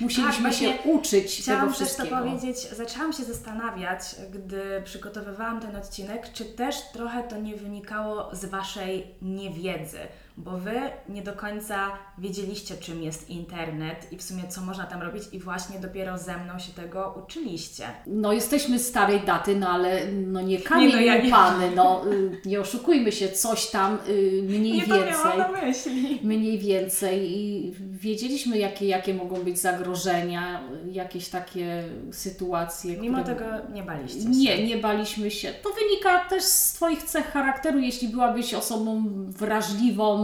[0.00, 2.16] Musieliśmy Tak, się uczyć Chciałam tego też to wszystkiego.
[2.16, 4.00] powiedzieć, zaczęłam się zastanawiać,
[4.32, 9.98] gdy przygotowywałam ten odcinek, czy też trochę to nie wynikało z Waszej niewiedzy,
[10.36, 15.02] bo Wy nie do końca wiedzieliście, czym jest internet i w sumie co można tam
[15.02, 17.84] robić i właśnie dopiero ze mną się tego uczyliście.
[18.06, 22.02] No jesteśmy starej daty, no ale no nie kamień Nie, no ja nie- łupany, no
[22.12, 25.38] y, nie oszukujmy się, coś tam y, mniej nie więcej.
[25.38, 26.20] na myśli.
[26.22, 30.60] mniej więcej i wiedzieliśmy, jakie, jakie mogą być zagrożenia,
[30.92, 32.96] jakieś takie sytuacje.
[32.96, 33.34] Mimo które...
[33.36, 34.28] tego nie baliście się.
[34.28, 35.52] Nie, nie baliśmy się.
[35.62, 37.78] To wynika też z Twoich cech charakteru.
[37.78, 40.21] Jeśli byłabyś osobą wrażliwą,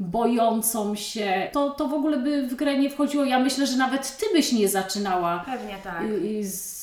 [0.00, 3.24] bojącą się, to, to w ogóle by w grę nie wchodziło.
[3.24, 6.02] Ja myślę, że nawet Ty byś nie zaczynała Pewnie tak.
[6.42, 6.73] z,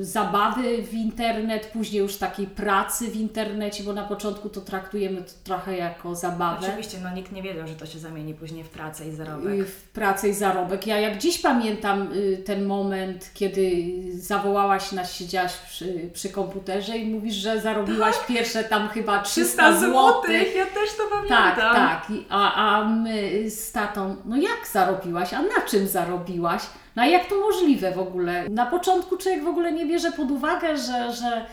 [0.00, 5.32] zabawy w internet, później już takiej pracy w internecie, bo na początku to traktujemy to
[5.44, 6.66] trochę jako zabawę.
[6.66, 9.66] Oczywiście, no nikt nie wiedział, że to się zamieni później w pracę i zarobek.
[9.66, 10.86] w pracę i zarobek.
[10.86, 17.08] Ja jak dziś pamiętam y, ten moment, kiedy zawołałaś nas, siedziałaś przy, przy komputerze i
[17.08, 19.90] mówisz, że zarobiłaś pierwsze tam chyba 300 zł.
[19.90, 21.56] złotych, ja też to pamiętam.
[21.56, 22.06] Tak, tak.
[22.28, 25.34] A, a my z tatą, no jak zarobiłaś?
[25.34, 26.62] A na czym zarobiłaś?
[26.96, 28.48] No a jak to możliwe w ogóle?
[28.48, 31.46] Na początku człowiek w ogóle nie bierze pod uwagę, że, że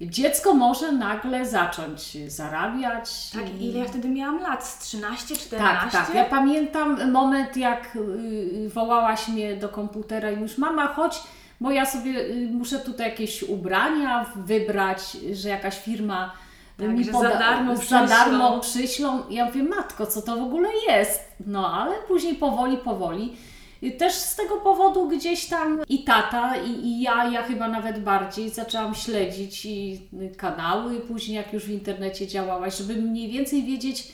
[0.00, 3.30] dziecko może nagle zacząć zarabiać.
[3.30, 4.66] Tak, i- ile ja wtedy miałam lat?
[4.66, 5.58] Z 13, 14?
[5.98, 6.14] tak, tak.
[6.16, 11.22] Ja pamiętam moment, jak y, wołałaś mnie do komputera i już mama, chodź,
[11.60, 16.32] bo ja sobie y, muszę tutaj jakieś ubrania wybrać, że jakaś firma
[16.80, 18.82] y, Tak, mi że za darmo za darmo przyślą.
[18.86, 19.22] przyślą.
[19.30, 21.20] Ja mówię, matko, co to w ogóle jest?
[21.46, 23.36] No, ale później powoli, powoli.
[23.82, 27.98] Y, Też z tego powodu gdzieś tam i tata, i, i ja, ja chyba nawet
[28.02, 33.62] bardziej zaczęłam śledzić i y, kanały, później jak już w internecie działałaś, żeby mniej więcej
[33.62, 34.12] wiedzieć,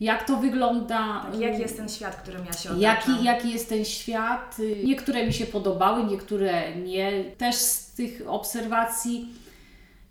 [0.00, 1.26] jak to wygląda.
[1.30, 2.80] Tak, jaki jest ten świat, którym ja się otaczam?
[2.80, 4.56] Jaki, jaki jest ten świat?
[4.58, 7.24] Y, Niektóre mi się podobały, niektóre nie.
[7.38, 9.28] Też z tych obserwacji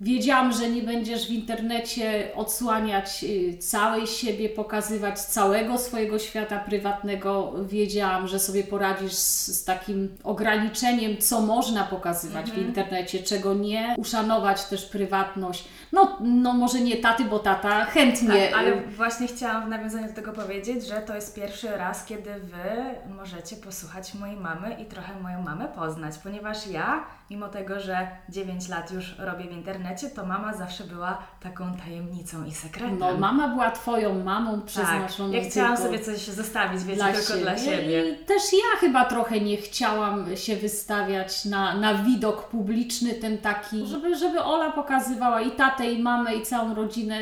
[0.02, 7.54] wiedziałam, że nie będziesz w internecie odsłaniać y, całej siebie, pokazywać całego swojego świata prywatnego.
[7.66, 13.96] Wiedziałam, że sobie poradzisz z, z takim ograniczeniem, co można pokazywać w internecie, czego nie.
[13.98, 15.64] Uszanować też prywatność.
[15.92, 18.48] No, no może nie taty, bo tata chętnie.
[18.50, 22.06] Tak, ale y, właśnie chciałam w nawiązaniu do tego powiedzieć, że to jest pierwszy raz,
[22.06, 27.80] kiedy Wy możecie posłuchać mojej mamy i trochę moją mamę poznać, ponieważ ja, mimo tego,
[27.80, 33.00] że 9 lat już robię w internecie, to mama zawsze była taką tajemnicą i sekretem.
[33.00, 37.28] No, mama była Twoją mamą tak, przeznaczoną ja chciałam sobie coś zostawić, wiecie, dla tylko
[37.28, 37.42] siebie.
[37.42, 38.10] dla siebie.
[38.10, 43.86] I też ja chyba trochę nie chciałam się wystawiać na, na widok publiczny, ten taki,
[43.86, 47.20] żeby, żeby Ola pokazywała i tatę, i mamę, i całą rodzinę.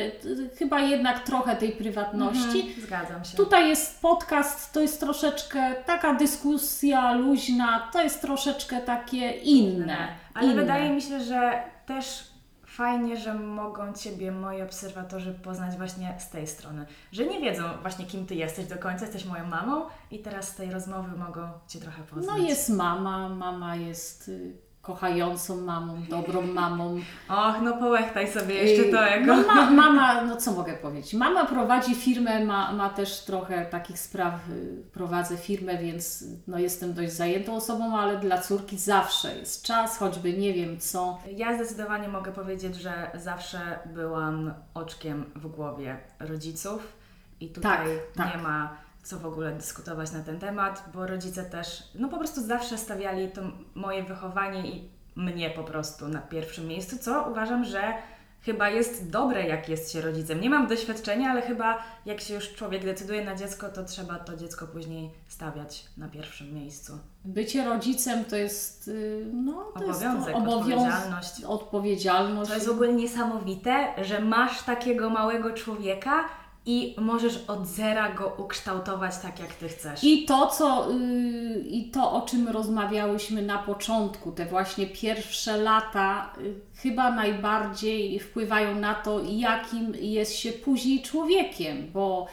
[0.58, 2.60] Chyba jednak trochę tej prywatności.
[2.60, 3.36] Mhm, zgadzam się.
[3.36, 10.08] Tutaj jest podcast, to jest troszeczkę taka dyskusja luźna, to jest troszeczkę takie inne.
[10.34, 10.62] Ale inne.
[10.62, 12.34] wydaje mi się, że też
[12.66, 16.86] fajnie, że mogą Ciebie moi obserwatorzy poznać właśnie z tej strony.
[17.12, 20.54] Że nie wiedzą właśnie kim Ty jesteś do końca, jesteś moją mamą i teraz z
[20.54, 22.26] tej rozmowy mogą Cię trochę poznać.
[22.26, 24.52] No jest mama, mama jest y,
[24.84, 27.00] kochającą mamą, dobrą mamą.
[27.28, 29.26] Och, no połechtaj sobie jeszcze to jako...
[29.26, 31.14] No, ma, mama, no co mogę powiedzieć?
[31.14, 36.94] Mama prowadzi firmę, ma, ma też trochę takich spraw, y, prowadzę firmę, więc no, jestem
[36.94, 41.18] dość zajętą osobą, ale dla córki zawsze jest czas, choćby nie wiem co.
[41.36, 46.92] Ja zdecydowanie mogę powiedzieć, że zawsze byłam oczkiem w głowie rodziców
[47.40, 48.36] i tutaj Tak, tak.
[48.36, 52.40] nie ma co w ogóle dyskutować na ten temat, bo rodzice też, no po prostu
[52.40, 53.40] zawsze stawiali to
[53.74, 57.94] moje wychowanie i mnie po prostu na pierwszym miejscu, co uważam, że
[58.42, 60.40] chyba jest dobre, jak jest się rodzicem.
[60.40, 64.36] Nie mam doświadczenia, ale chyba jak się już człowiek decyduje na dziecko, to trzeba to
[64.36, 66.98] dziecko później stawiać na pierwszym miejscu.
[67.24, 71.44] Bycie rodzicem to jest, y, no, to Obowiązek, jest to odpowiedzialność.
[71.44, 72.48] odpowiedzialność.
[72.48, 76.24] To jest w ogóle niesamowite, że masz takiego małego człowieka
[76.66, 80.04] i możesz od zera go ukształtować tak, jak ty chcesz.
[80.04, 86.32] I to, co, y, I to, o czym rozmawiałyśmy na początku, te właśnie pierwsze lata,
[86.38, 92.26] y, chyba najbardziej wpływają na to, jakim jest się później człowiekiem, bo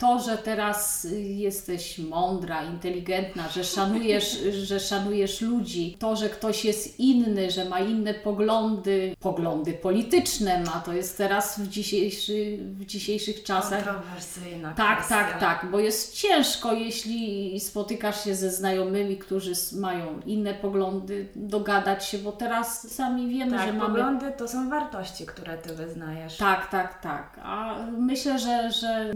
[0.00, 7.00] to, że teraz jesteś mądra, inteligentna, że szanujesz, że szanujesz ludzi, to, że ktoś jest
[7.00, 13.42] inny, że ma inne poglądy, poglądy polityczne ma, to jest teraz w, dzisiejszy, w dzisiejszych
[13.42, 13.84] czasach.
[13.84, 15.14] Kontrowersyjna Tak, kwestia.
[15.24, 22.04] tak, tak, bo jest ciężko, jeśli spotykasz się ze znajomymi, którzy mają inne poglądy, dogadać
[22.04, 23.88] się, bo teraz sami wiemy, Tak, że mamy.
[23.88, 26.36] poglądy to są wartości, które Ty wyznajesz.
[26.36, 27.40] Tak, tak, tak.
[27.42, 29.12] A myślę, że, że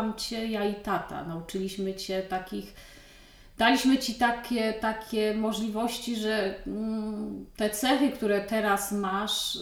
[0.00, 2.74] nauczyłam Cię, ja i tata, nauczyliśmy Cię takich,
[3.58, 9.58] daliśmy Ci takie, takie możliwości, że mm, te cechy, które teraz masz,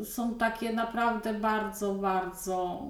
[0.00, 2.82] y, są takie naprawdę bardzo, bardzo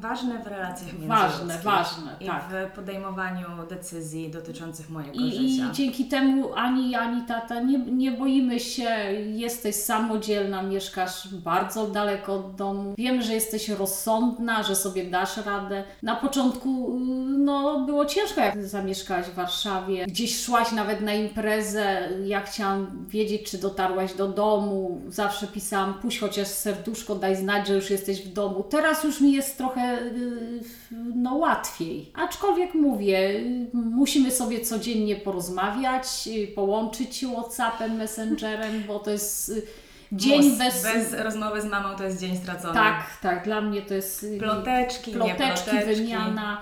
[0.00, 2.44] Ważne w relacjach Ważne, ważne, I tak.
[2.72, 5.70] w podejmowaniu decyzji dotyczących mojego I, życia.
[5.70, 8.90] I dzięki temu ani ani tata nie, nie boimy się,
[9.34, 12.94] jesteś samodzielna, mieszkasz bardzo daleko od domu.
[12.98, 15.84] Wiemy, że jesteś rozsądna, że sobie dasz radę.
[16.02, 17.00] Na początku y,
[17.38, 20.06] no, było ciężko, jak zamieszkałaś w Warszawie.
[20.06, 22.08] Gdzieś szłaś nawet na imprezę.
[22.26, 25.00] Ja chciałam wiedzieć, czy dotarłaś do domu.
[25.08, 28.62] Zawsze pisałam, puść chociaż serduszko, daj znać, że już jesteś w domu.
[28.62, 30.60] Teraz już mi jest trochę y,
[31.14, 32.12] no, łatwiej.
[32.14, 39.48] Aczkolwiek mówię, y, musimy sobie codziennie porozmawiać, y, połączyć się WhatsAppem, Messengerem, bo to jest
[39.48, 39.62] y,
[40.12, 40.82] dzień Mus- bez...
[40.82, 42.74] bez rozmowy z mamą to jest dzień stracony.
[42.74, 44.22] Tak, tak, dla mnie to jest...
[44.24, 46.02] y, Ploteczki, ploteczki, nie ploteczki.
[46.02, 46.60] wymiana.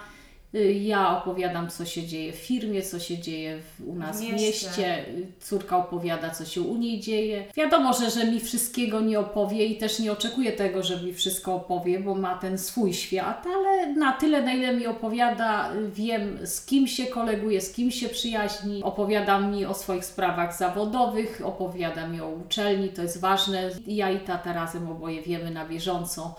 [0.55, 4.33] Y, Ja opowiadam, co się dzieje w firmie, co się dzieje w, u nas W
[4.33, 5.09] mieście.
[5.09, 7.45] Y, Córka opowiada, co się u niej dzieje.
[7.57, 11.55] Wiadomo, że, że mi wszystkiego nie opowie i też nie oczekuję tego, że mi wszystko
[11.55, 16.39] opowie, bo ma ten swój świat, ale na tyle, na ile mi opowiada, y, wiem
[16.47, 18.83] z kim się koleguje, z kim się przyjaźni.
[18.83, 23.71] Opowiada mi o swoich sprawach zawodowych, opowiada mi o uczelni, to jest ważne.
[23.87, 26.35] Ja i tata razem oboje wiemy na bieżąco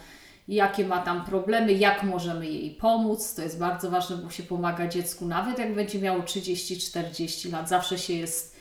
[0.51, 3.35] jakie ma tam problemy, jak możemy jej pomóc.
[3.35, 7.69] To jest bardzo ważne, bo się pomaga dziecku, nawet jak będzie miało 30-40 lat.
[7.69, 8.55] Zawsze się jest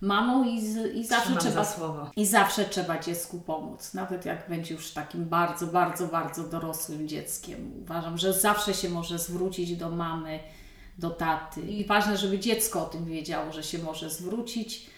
[0.00, 0.56] mamą i,
[0.94, 5.24] i zawsze Trzymam trzeba za i zawsze trzeba dziecku pomóc, nawet jak będzie już takim
[5.24, 7.72] bardzo, bardzo, bardzo dorosłym dzieckiem.
[7.82, 10.40] Uważam, że zawsze się może zwrócić do mamy,
[10.98, 11.60] do taty.
[11.60, 14.93] I ważne, żeby dziecko o tym wiedziało, że się może zwrócić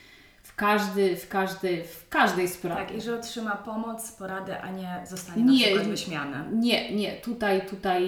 [0.46, 2.87] w, każdy, w, każdy, w każdej sprawie.
[2.87, 5.90] Tak, i że otrzyma pomoc, poradę, a nie zostanie Nie, na przykład nie.
[5.90, 6.37] wyśmiany.
[6.52, 8.02] Nie, nie, tutaj, tutaj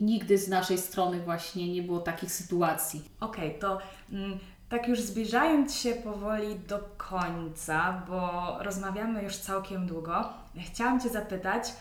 [0.00, 3.04] nigdy z naszej strony właśnie nie było takich sytuacji.
[3.20, 3.78] Okej, to
[4.12, 10.28] mm, tak już zbliżając się powoli do końca, bo rozmawiamy już całkiem długo,
[10.66, 11.72] chciałam Cię zapytać,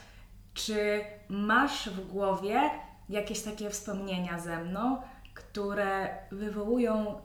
[0.54, 2.62] czy masz w głowie
[3.10, 5.02] jakieś takie wspomnienia ze mną,
[5.54, 7.22] które wywołują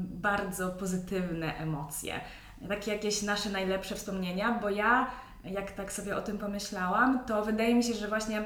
[0.00, 2.20] bardzo pozytywne emocje?
[2.68, 5.10] Takie jakieś nasze najlepsze wspomnienia, bo ja,
[5.44, 8.42] jak tak sobie o tym pomyślałam, to wydaje mi się, że właśnie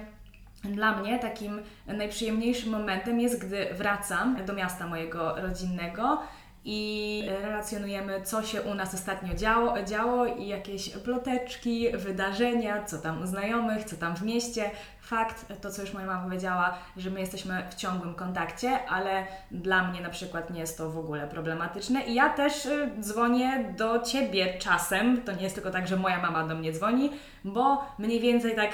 [0.64, 6.22] dla mnie takim najprzyjemniejszym momentem jest, gdy wracam do miasta mojego rodzinnego
[6.64, 13.22] i relacjonujemy, co się u nas ostatnio działo, działo i jakieś ploteczki, wydarzenia, co tam
[13.22, 14.70] u znajomych, co tam w mieście.
[15.00, 19.88] Fakt, to co już moja mama powiedziała, że my jesteśmy w ciągłym kontakcie, ale dla
[19.88, 24.02] mnie na przykład nie jest to w ogóle problematyczne i ja też y, dzwonię do
[24.02, 27.10] Ciebie czasem, to nie jest tylko tak, że moja mama do mnie dzwoni,
[27.44, 28.70] bo mniej więcej tak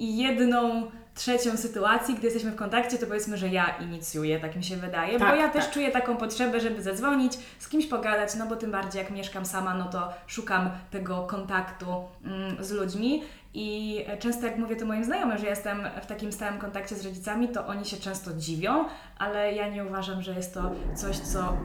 [0.00, 4.76] jedną trzecią sytuacji, gdy jesteśmy w kontakcie, to powiedzmy, że ja inicjuję, tak mi się
[4.76, 5.74] wydaje, bo Tak, ja też tak.
[5.74, 9.74] czuję taką potrzebę, żeby zadzwonić, z kimś pogadać, no bo tym bardziej jak mieszkam sama,
[9.74, 11.86] no to szukam tego kontaktu
[12.24, 13.22] mm, z ludźmi
[13.54, 17.48] i często jak mówię to moim znajomym, że jestem w takim stałym kontakcie z rodzicami,
[17.48, 18.84] to oni się często dziwią,
[19.18, 21.56] ale ja nie uważam, że jest to coś, co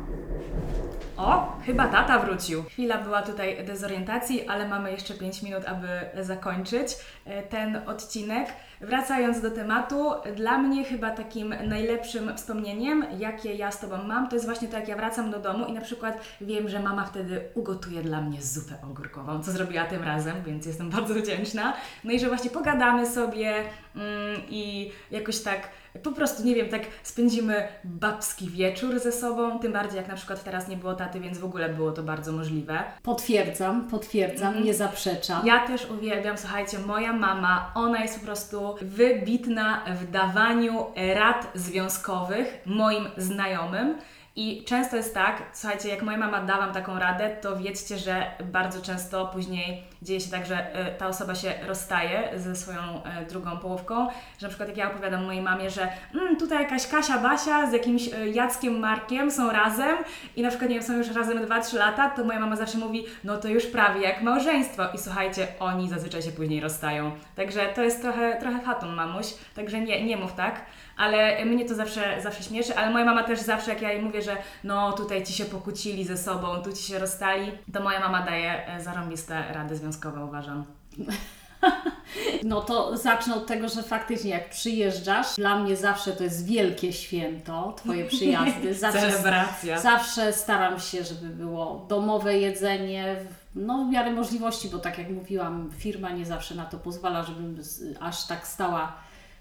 [1.17, 2.63] o, chyba tata wrócił.
[2.63, 5.87] Chwila była tutaj dezorientacji, ale mamy jeszcze 5 minut, aby
[6.25, 6.87] zakończyć
[7.25, 8.47] e, ten odcinek.
[8.81, 14.35] Wracając do tematu, dla mnie chyba takim najlepszym wspomnieniem, jakie ja z Tobą mam, to
[14.35, 17.41] jest właśnie to, jak ja wracam do domu i na przykład wiem, że mama wtedy
[17.55, 21.72] ugotuje dla mnie zupę ogórkową, co zrobiła tym razem, więc jestem bardzo wdzięczna.
[22.03, 23.53] No i że właśnie pogadamy sobie
[23.95, 25.69] mm, i jakoś tak
[26.03, 30.43] po prostu, nie wiem, tak spędzimy babski wieczór ze sobą, tym bardziej jak na przykład
[30.43, 32.83] teraz nie było taty, więc w ogóle było to bardzo możliwe.
[33.03, 34.65] Potwierdzam, potwierdzam, Mhm.
[34.65, 35.47] nie zaprzeczam.
[35.47, 42.61] Ja też uwielbiam, słuchajcie, moja mama, ona jest po prostu wybitna w dawaniu rad związkowych
[42.65, 43.97] moim znajomym.
[44.35, 48.25] I często jest tak, słuchajcie, jak moja mama da Wam taką radę, to wiedzcie, że
[48.43, 53.25] bardzo często później dzieje się tak, że e, ta osoba się rozstaje ze swoją e,
[53.25, 57.17] drugą połówką, że na przykład jak ja opowiadam mojej mamie, że mm, tutaj jakaś Kasia
[57.17, 59.97] Basia z jakimś e, Jackiem Markiem są razem
[60.35, 63.05] i na przykład nie wiem, są już razem 2-3 lata, to moja mama zawsze mówi,
[63.23, 67.11] no to już prawie jak małżeństwo i słuchajcie, oni zazwyczaj się później rozstają.
[67.35, 69.25] Także to jest trochę, trochę fatum mamuś,
[69.55, 70.61] także nie, nie mów tak.
[70.97, 74.21] ale mnie to zawsze, zawsze śmieszy, ale moja mama też zawsze, jak ja jej mówię,
[74.21, 78.21] że no tutaj ci się pokłócili ze sobą, tu ci się rozstali, to moja mama
[78.21, 79.92] daje zarąbiste rady związkowe,
[80.25, 80.63] uważam.
[82.43, 86.93] No to zacznę od tego, że faktycznie jak przyjeżdżasz, dla mnie zawsze to jest wielkie
[86.93, 88.73] święto, Twoje przyjazdy.
[88.79, 89.79] Zawsze, Celebracja.
[89.79, 93.15] Zawsze staram się, żeby było domowe jedzenie,
[93.55, 97.57] no w miarę możliwości, bo tak jak mówiłam, firma nie zawsze na to pozwala, żebym
[97.99, 98.93] aż tak stała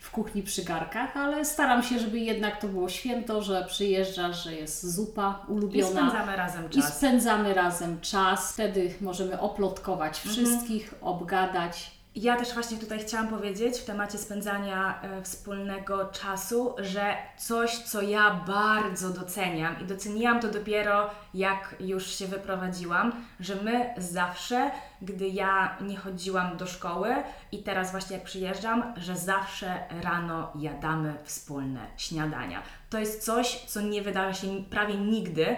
[0.03, 4.55] w kuchni przy garkach, ale staram się, żeby jednak to było święto, że przyjeżdżasz, że
[4.55, 5.91] jest zupa I ulubiona.
[5.91, 6.97] spędzamy razem I czas.
[6.99, 8.53] spędzamy razem czas.
[8.53, 10.35] Wtedy możemy oplotkować Mhm.
[10.35, 11.91] wszystkich, obgadać.
[12.17, 18.03] Ja też właśnie tutaj chciałam powiedzieć w temacie spędzania e, wspólnego czasu, że coś, co
[18.03, 24.71] ja bardzo doceniam i doceniłam to dopiero jak już się wyprowadziłam, że my zawsze,
[25.03, 27.15] gdy ja nie chodziłam do szkoły
[27.53, 32.63] i teraz właśnie jak przyjeżdżam, że zawsze rano jadamy wspólne śniadania.
[32.91, 35.57] To jest coś, co nie wydarza się prawie nigdy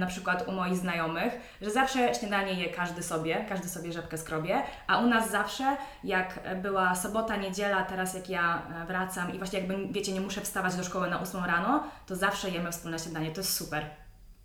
[0.00, 4.62] na przykład u moich znajomych, że zawsze śniadanie je każdy sobie, każdy sobie rzepkę skrobie,
[4.86, 9.58] a u nas zawsze, jak była sobota, niedziela, teraz jak ja e, wracam i właśnie
[9.58, 13.30] jakby, wiecie, nie muszę wstawać do szkoły na 8 rano, to zawsze jemy wspólne śniadanie,
[13.30, 13.86] to jest super.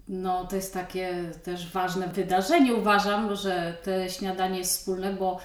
[0.07, 2.73] No, to jest takie też ważne wydarzenie.
[2.73, 5.39] Uważam, że te śniadanie jest wspólne, bo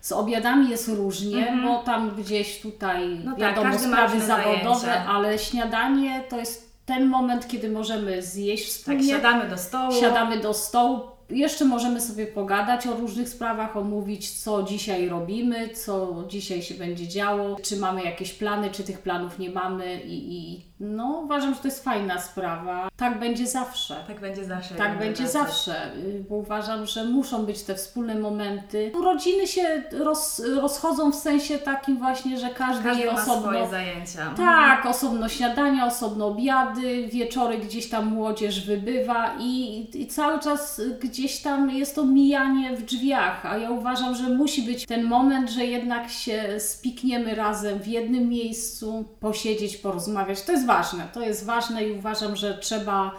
[0.00, 3.20] z obiadami jest różnie, bo tam gdzieś tutaj.
[3.24, 5.06] No tak, wiadomo każdy ma sprawy zawodowe, zajęcia.
[5.06, 9.08] ale śniadanie to jest ten moment, kiedy możemy zjeść Tak, wspólnie.
[9.08, 9.92] siadamy do stołu.
[10.00, 16.24] Siadamy do stołu, jeszcze możemy sobie pogadać o różnych sprawach, omówić, co dzisiaj robimy, co
[16.28, 20.64] dzisiaj się będzie działo, czy mamy jakieś plany, czy tych planów nie mamy i, i
[20.80, 22.88] no uważam, że to jest fajna sprawa.
[22.96, 23.96] Tak będzie zawsze.
[24.06, 24.74] Tak będzie zawsze.
[24.74, 28.92] Tak będzie zawsze, y, bo uważam, że muszą być te wspólne momenty.
[29.04, 33.42] Rodziny się roz, rozchodzą w sensie takim właśnie, że każdy, Każdy je ma osobno.
[33.42, 34.34] swoje zajęcia.
[34.36, 41.42] Tak, osobno śniadania, osobno obiady, wieczory gdzieś tam młodzież wybywa i, i cały czas gdzieś
[41.42, 45.64] tam jest to mijanie w drzwiach, a ja uważam, że musi być ten moment, że
[45.64, 50.42] jednak się spikniemy razem w jednym miejscu, posiedzieć, porozmawiać.
[50.42, 53.10] To jest ważne, to jest ważne i uważam, że trzeba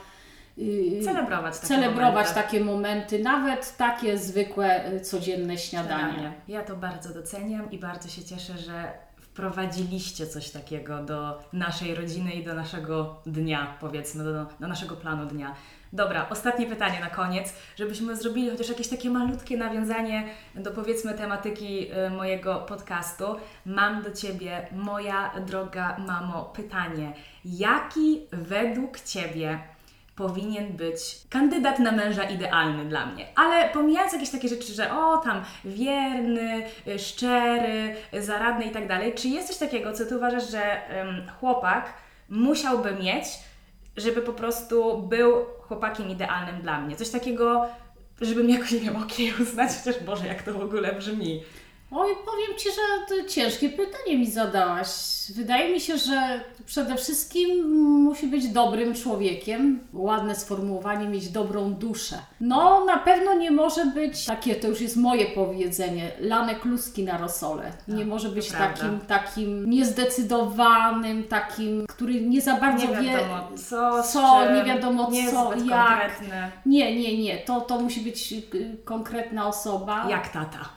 [0.58, 2.34] yy, Celebrować takie celebrować momenty.
[2.34, 6.14] takie momenty, nawet takie zwykłe, y, codzienne śniadanie.
[6.14, 6.34] Śniadanie.
[6.48, 12.32] Ja to bardzo doceniam i bardzo się cieszę, że wprowadziliście coś takiego do naszej rodziny
[12.32, 15.56] i do naszego dnia, powiedzmy, do, do naszego planu dnia.
[15.98, 20.24] Dobra, ostatnie pytanie na koniec, żebyśmy zrobili chociaż jakieś takie malutkie nawiązanie
[20.56, 23.26] do powiedzmy tematyki y, mojego podcastu.
[23.66, 27.14] Mam do Ciebie, moja droga mamo, pytanie.
[27.46, 29.60] Jaki według Ciebie
[30.16, 33.26] powinien być kandydat na męża idealny dla mnie.
[33.36, 38.88] Ale pomijając jakieś takie rzeczy, że o tam wierny, y, szczery, y, zaradny i tak
[38.88, 41.94] dalej, czy jest coś takiego, co ty uważasz, że ym, chłopak
[42.30, 43.26] musiałby mieć,
[43.98, 46.96] żeby po prostu był chłopakiem idealnym dla mnie?
[46.96, 47.66] Coś takiego,
[48.22, 51.44] żebym jakoś, nie wiem, okej uznać, chociaż Boże, jak to w ogóle brzmi.
[51.92, 54.88] Oj, powiem Ci, że to ciężkie pytanie mi zadałaś.
[55.36, 57.72] Wydaje mi się, że przede wszystkim
[58.04, 62.16] musi być dobrym człowiekiem, ładne sformułowanie, mieć dobrą duszę.
[62.42, 67.18] No, na pewno nie może być takie, to już jest moje powiedzenie, lane kluski na
[67.18, 67.72] rosole.
[67.88, 73.20] Nie No, może być takim, takim niezdecydowanym, takim, który nie za bardzo Nie wie,
[73.70, 75.60] co, co, nie wiadomo nie co, jak.
[75.60, 76.52] konkretny.
[76.66, 77.38] Nie, nie, nie.
[77.38, 78.34] To, to musi być
[78.86, 80.10] konkretna osoba.
[80.10, 80.77] Jak tata.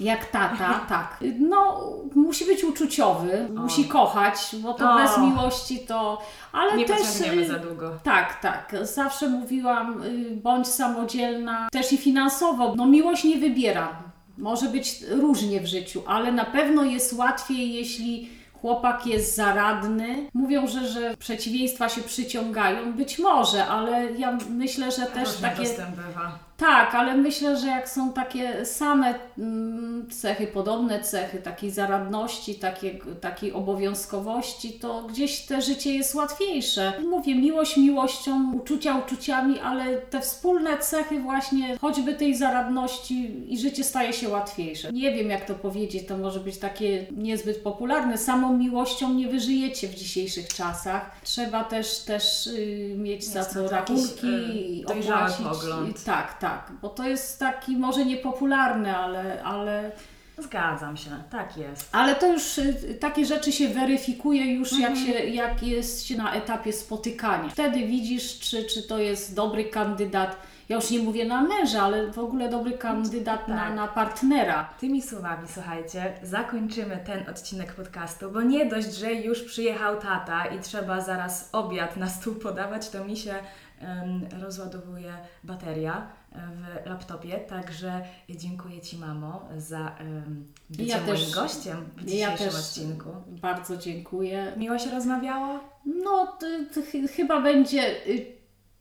[0.00, 1.18] Jak tata, tak.
[1.38, 1.80] No,
[2.14, 4.96] musi być uczuciowy, musi kochać, bo to O.
[4.96, 6.22] bez miłości to.
[6.52, 6.98] Ale Nie też.
[6.98, 7.90] pociągniemy y, za długo.
[8.02, 8.74] Tak, tak.
[8.82, 12.74] Zawsze mówiłam, y, bądź samodzielna, też i finansowo.
[12.76, 13.96] No, miłość nie wybiera.
[14.38, 18.28] Może być różnie w życiu, ale na pewno jest łatwiej, jeśli
[18.60, 20.30] chłopak jest zaradny.
[20.34, 22.92] Mówią, że, że przeciwieństwa się przyciągają.
[22.92, 25.62] Być może, ale ja myślę, że też Różnie takie.
[25.62, 26.38] dostęp bywa.
[26.56, 33.02] Tak, ale myślę, że jak są takie same mm, cechy, podobne cechy, takiej zaradności, takiej,
[33.20, 36.92] takiej obowiązkowości, to gdzieś te życie jest łatwiejsze.
[37.10, 43.84] Mówię, miłość miłością, uczucia uczuciami, ale te wspólne cechy właśnie, choćby tej zaradności i życie
[43.84, 44.92] staje się łatwiejsze.
[44.92, 48.18] Nie wiem jak to powiedzieć, to może być takie niezbyt popularne.
[48.18, 51.10] Samą miłością nie wyżyjecie w dzisiejszych czasach.
[51.24, 56.02] Trzeba też, też y, mieć za co jakiś, rachunki, y, dojrzały opłacić.
[56.04, 56.45] Tak, tak,
[56.82, 59.92] bo to jest taki może niepopularny, ale, ale,
[60.38, 61.88] Zgadzam się, tak jest.
[61.92, 65.06] ale to już y, takie rzeczy się weryfikuje już jak, Mhm.
[65.06, 67.48] się, jak jest się na etapie spotykania.
[67.48, 70.36] Wtedy widzisz, czy, czy to jest dobry kandydat
[70.68, 73.74] ja już nie mówię na męża, ale w ogóle dobry kandydat na, Tak.
[73.74, 74.68] na partnera.
[74.80, 80.60] Tymi słowami, słuchajcie, zakończymy ten odcinek podcastu, bo nie dość, że już przyjechał tata i
[80.60, 83.34] trzeba zaraz obiad na stół podawać, to mi się
[83.80, 85.12] em, rozładowuje
[85.44, 86.06] bateria
[86.36, 92.06] w laptopie, także dziękuję Ci, mamo, za um, bycie Ja moim też- gościem w Ja
[92.06, 93.10] dzisiejszym też odcinku.
[93.28, 94.52] bardzo dziękuję.
[94.56, 95.60] Miło się rozmawiało?
[95.86, 98.35] No, to, to ch- chyba będzie y,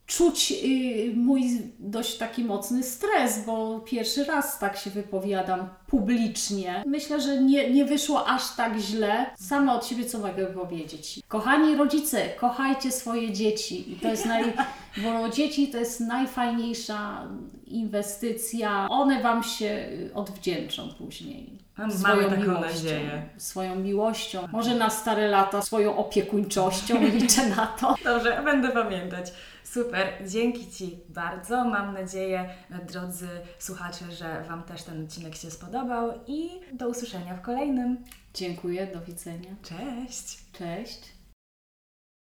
[0.07, 1.41] czuć y, mój
[1.79, 6.83] dość taki mocny stres, bo pierwszy raz tak się wypowiadam publicznie.
[6.87, 9.25] Myślę, że nie, nie wyszło aż tak źle.
[9.39, 11.19] Sama od siebie co mogę powiedzieć.
[11.27, 13.91] Kochani rodzice, kochajcie swoje dzieci.
[13.93, 14.43] I to jest naj...
[15.03, 17.27] Bo dzieci to jest najfajniejsza
[17.67, 18.87] inwestycja.
[18.89, 21.49] One Wam się odwdzięczą później.
[21.77, 23.23] Mamy Swoją taką miłością, nadzieję.
[23.37, 27.95] swoją miłością, może na stare lata swoją opiekuńczością, liczę na to.
[28.03, 29.33] Dobrze, będę pamiętać.
[29.65, 31.65] Super, dzięki Ci bardzo.
[31.65, 32.49] Mam nadzieję,
[32.87, 33.27] drodzy
[33.59, 37.97] słuchacze, że Wam też ten odcinek się spodobał i do usłyszenia w kolejnym.
[38.33, 39.55] Dziękuję, do widzenia.
[39.63, 40.37] Cześć!
[40.53, 41.14] Cześć.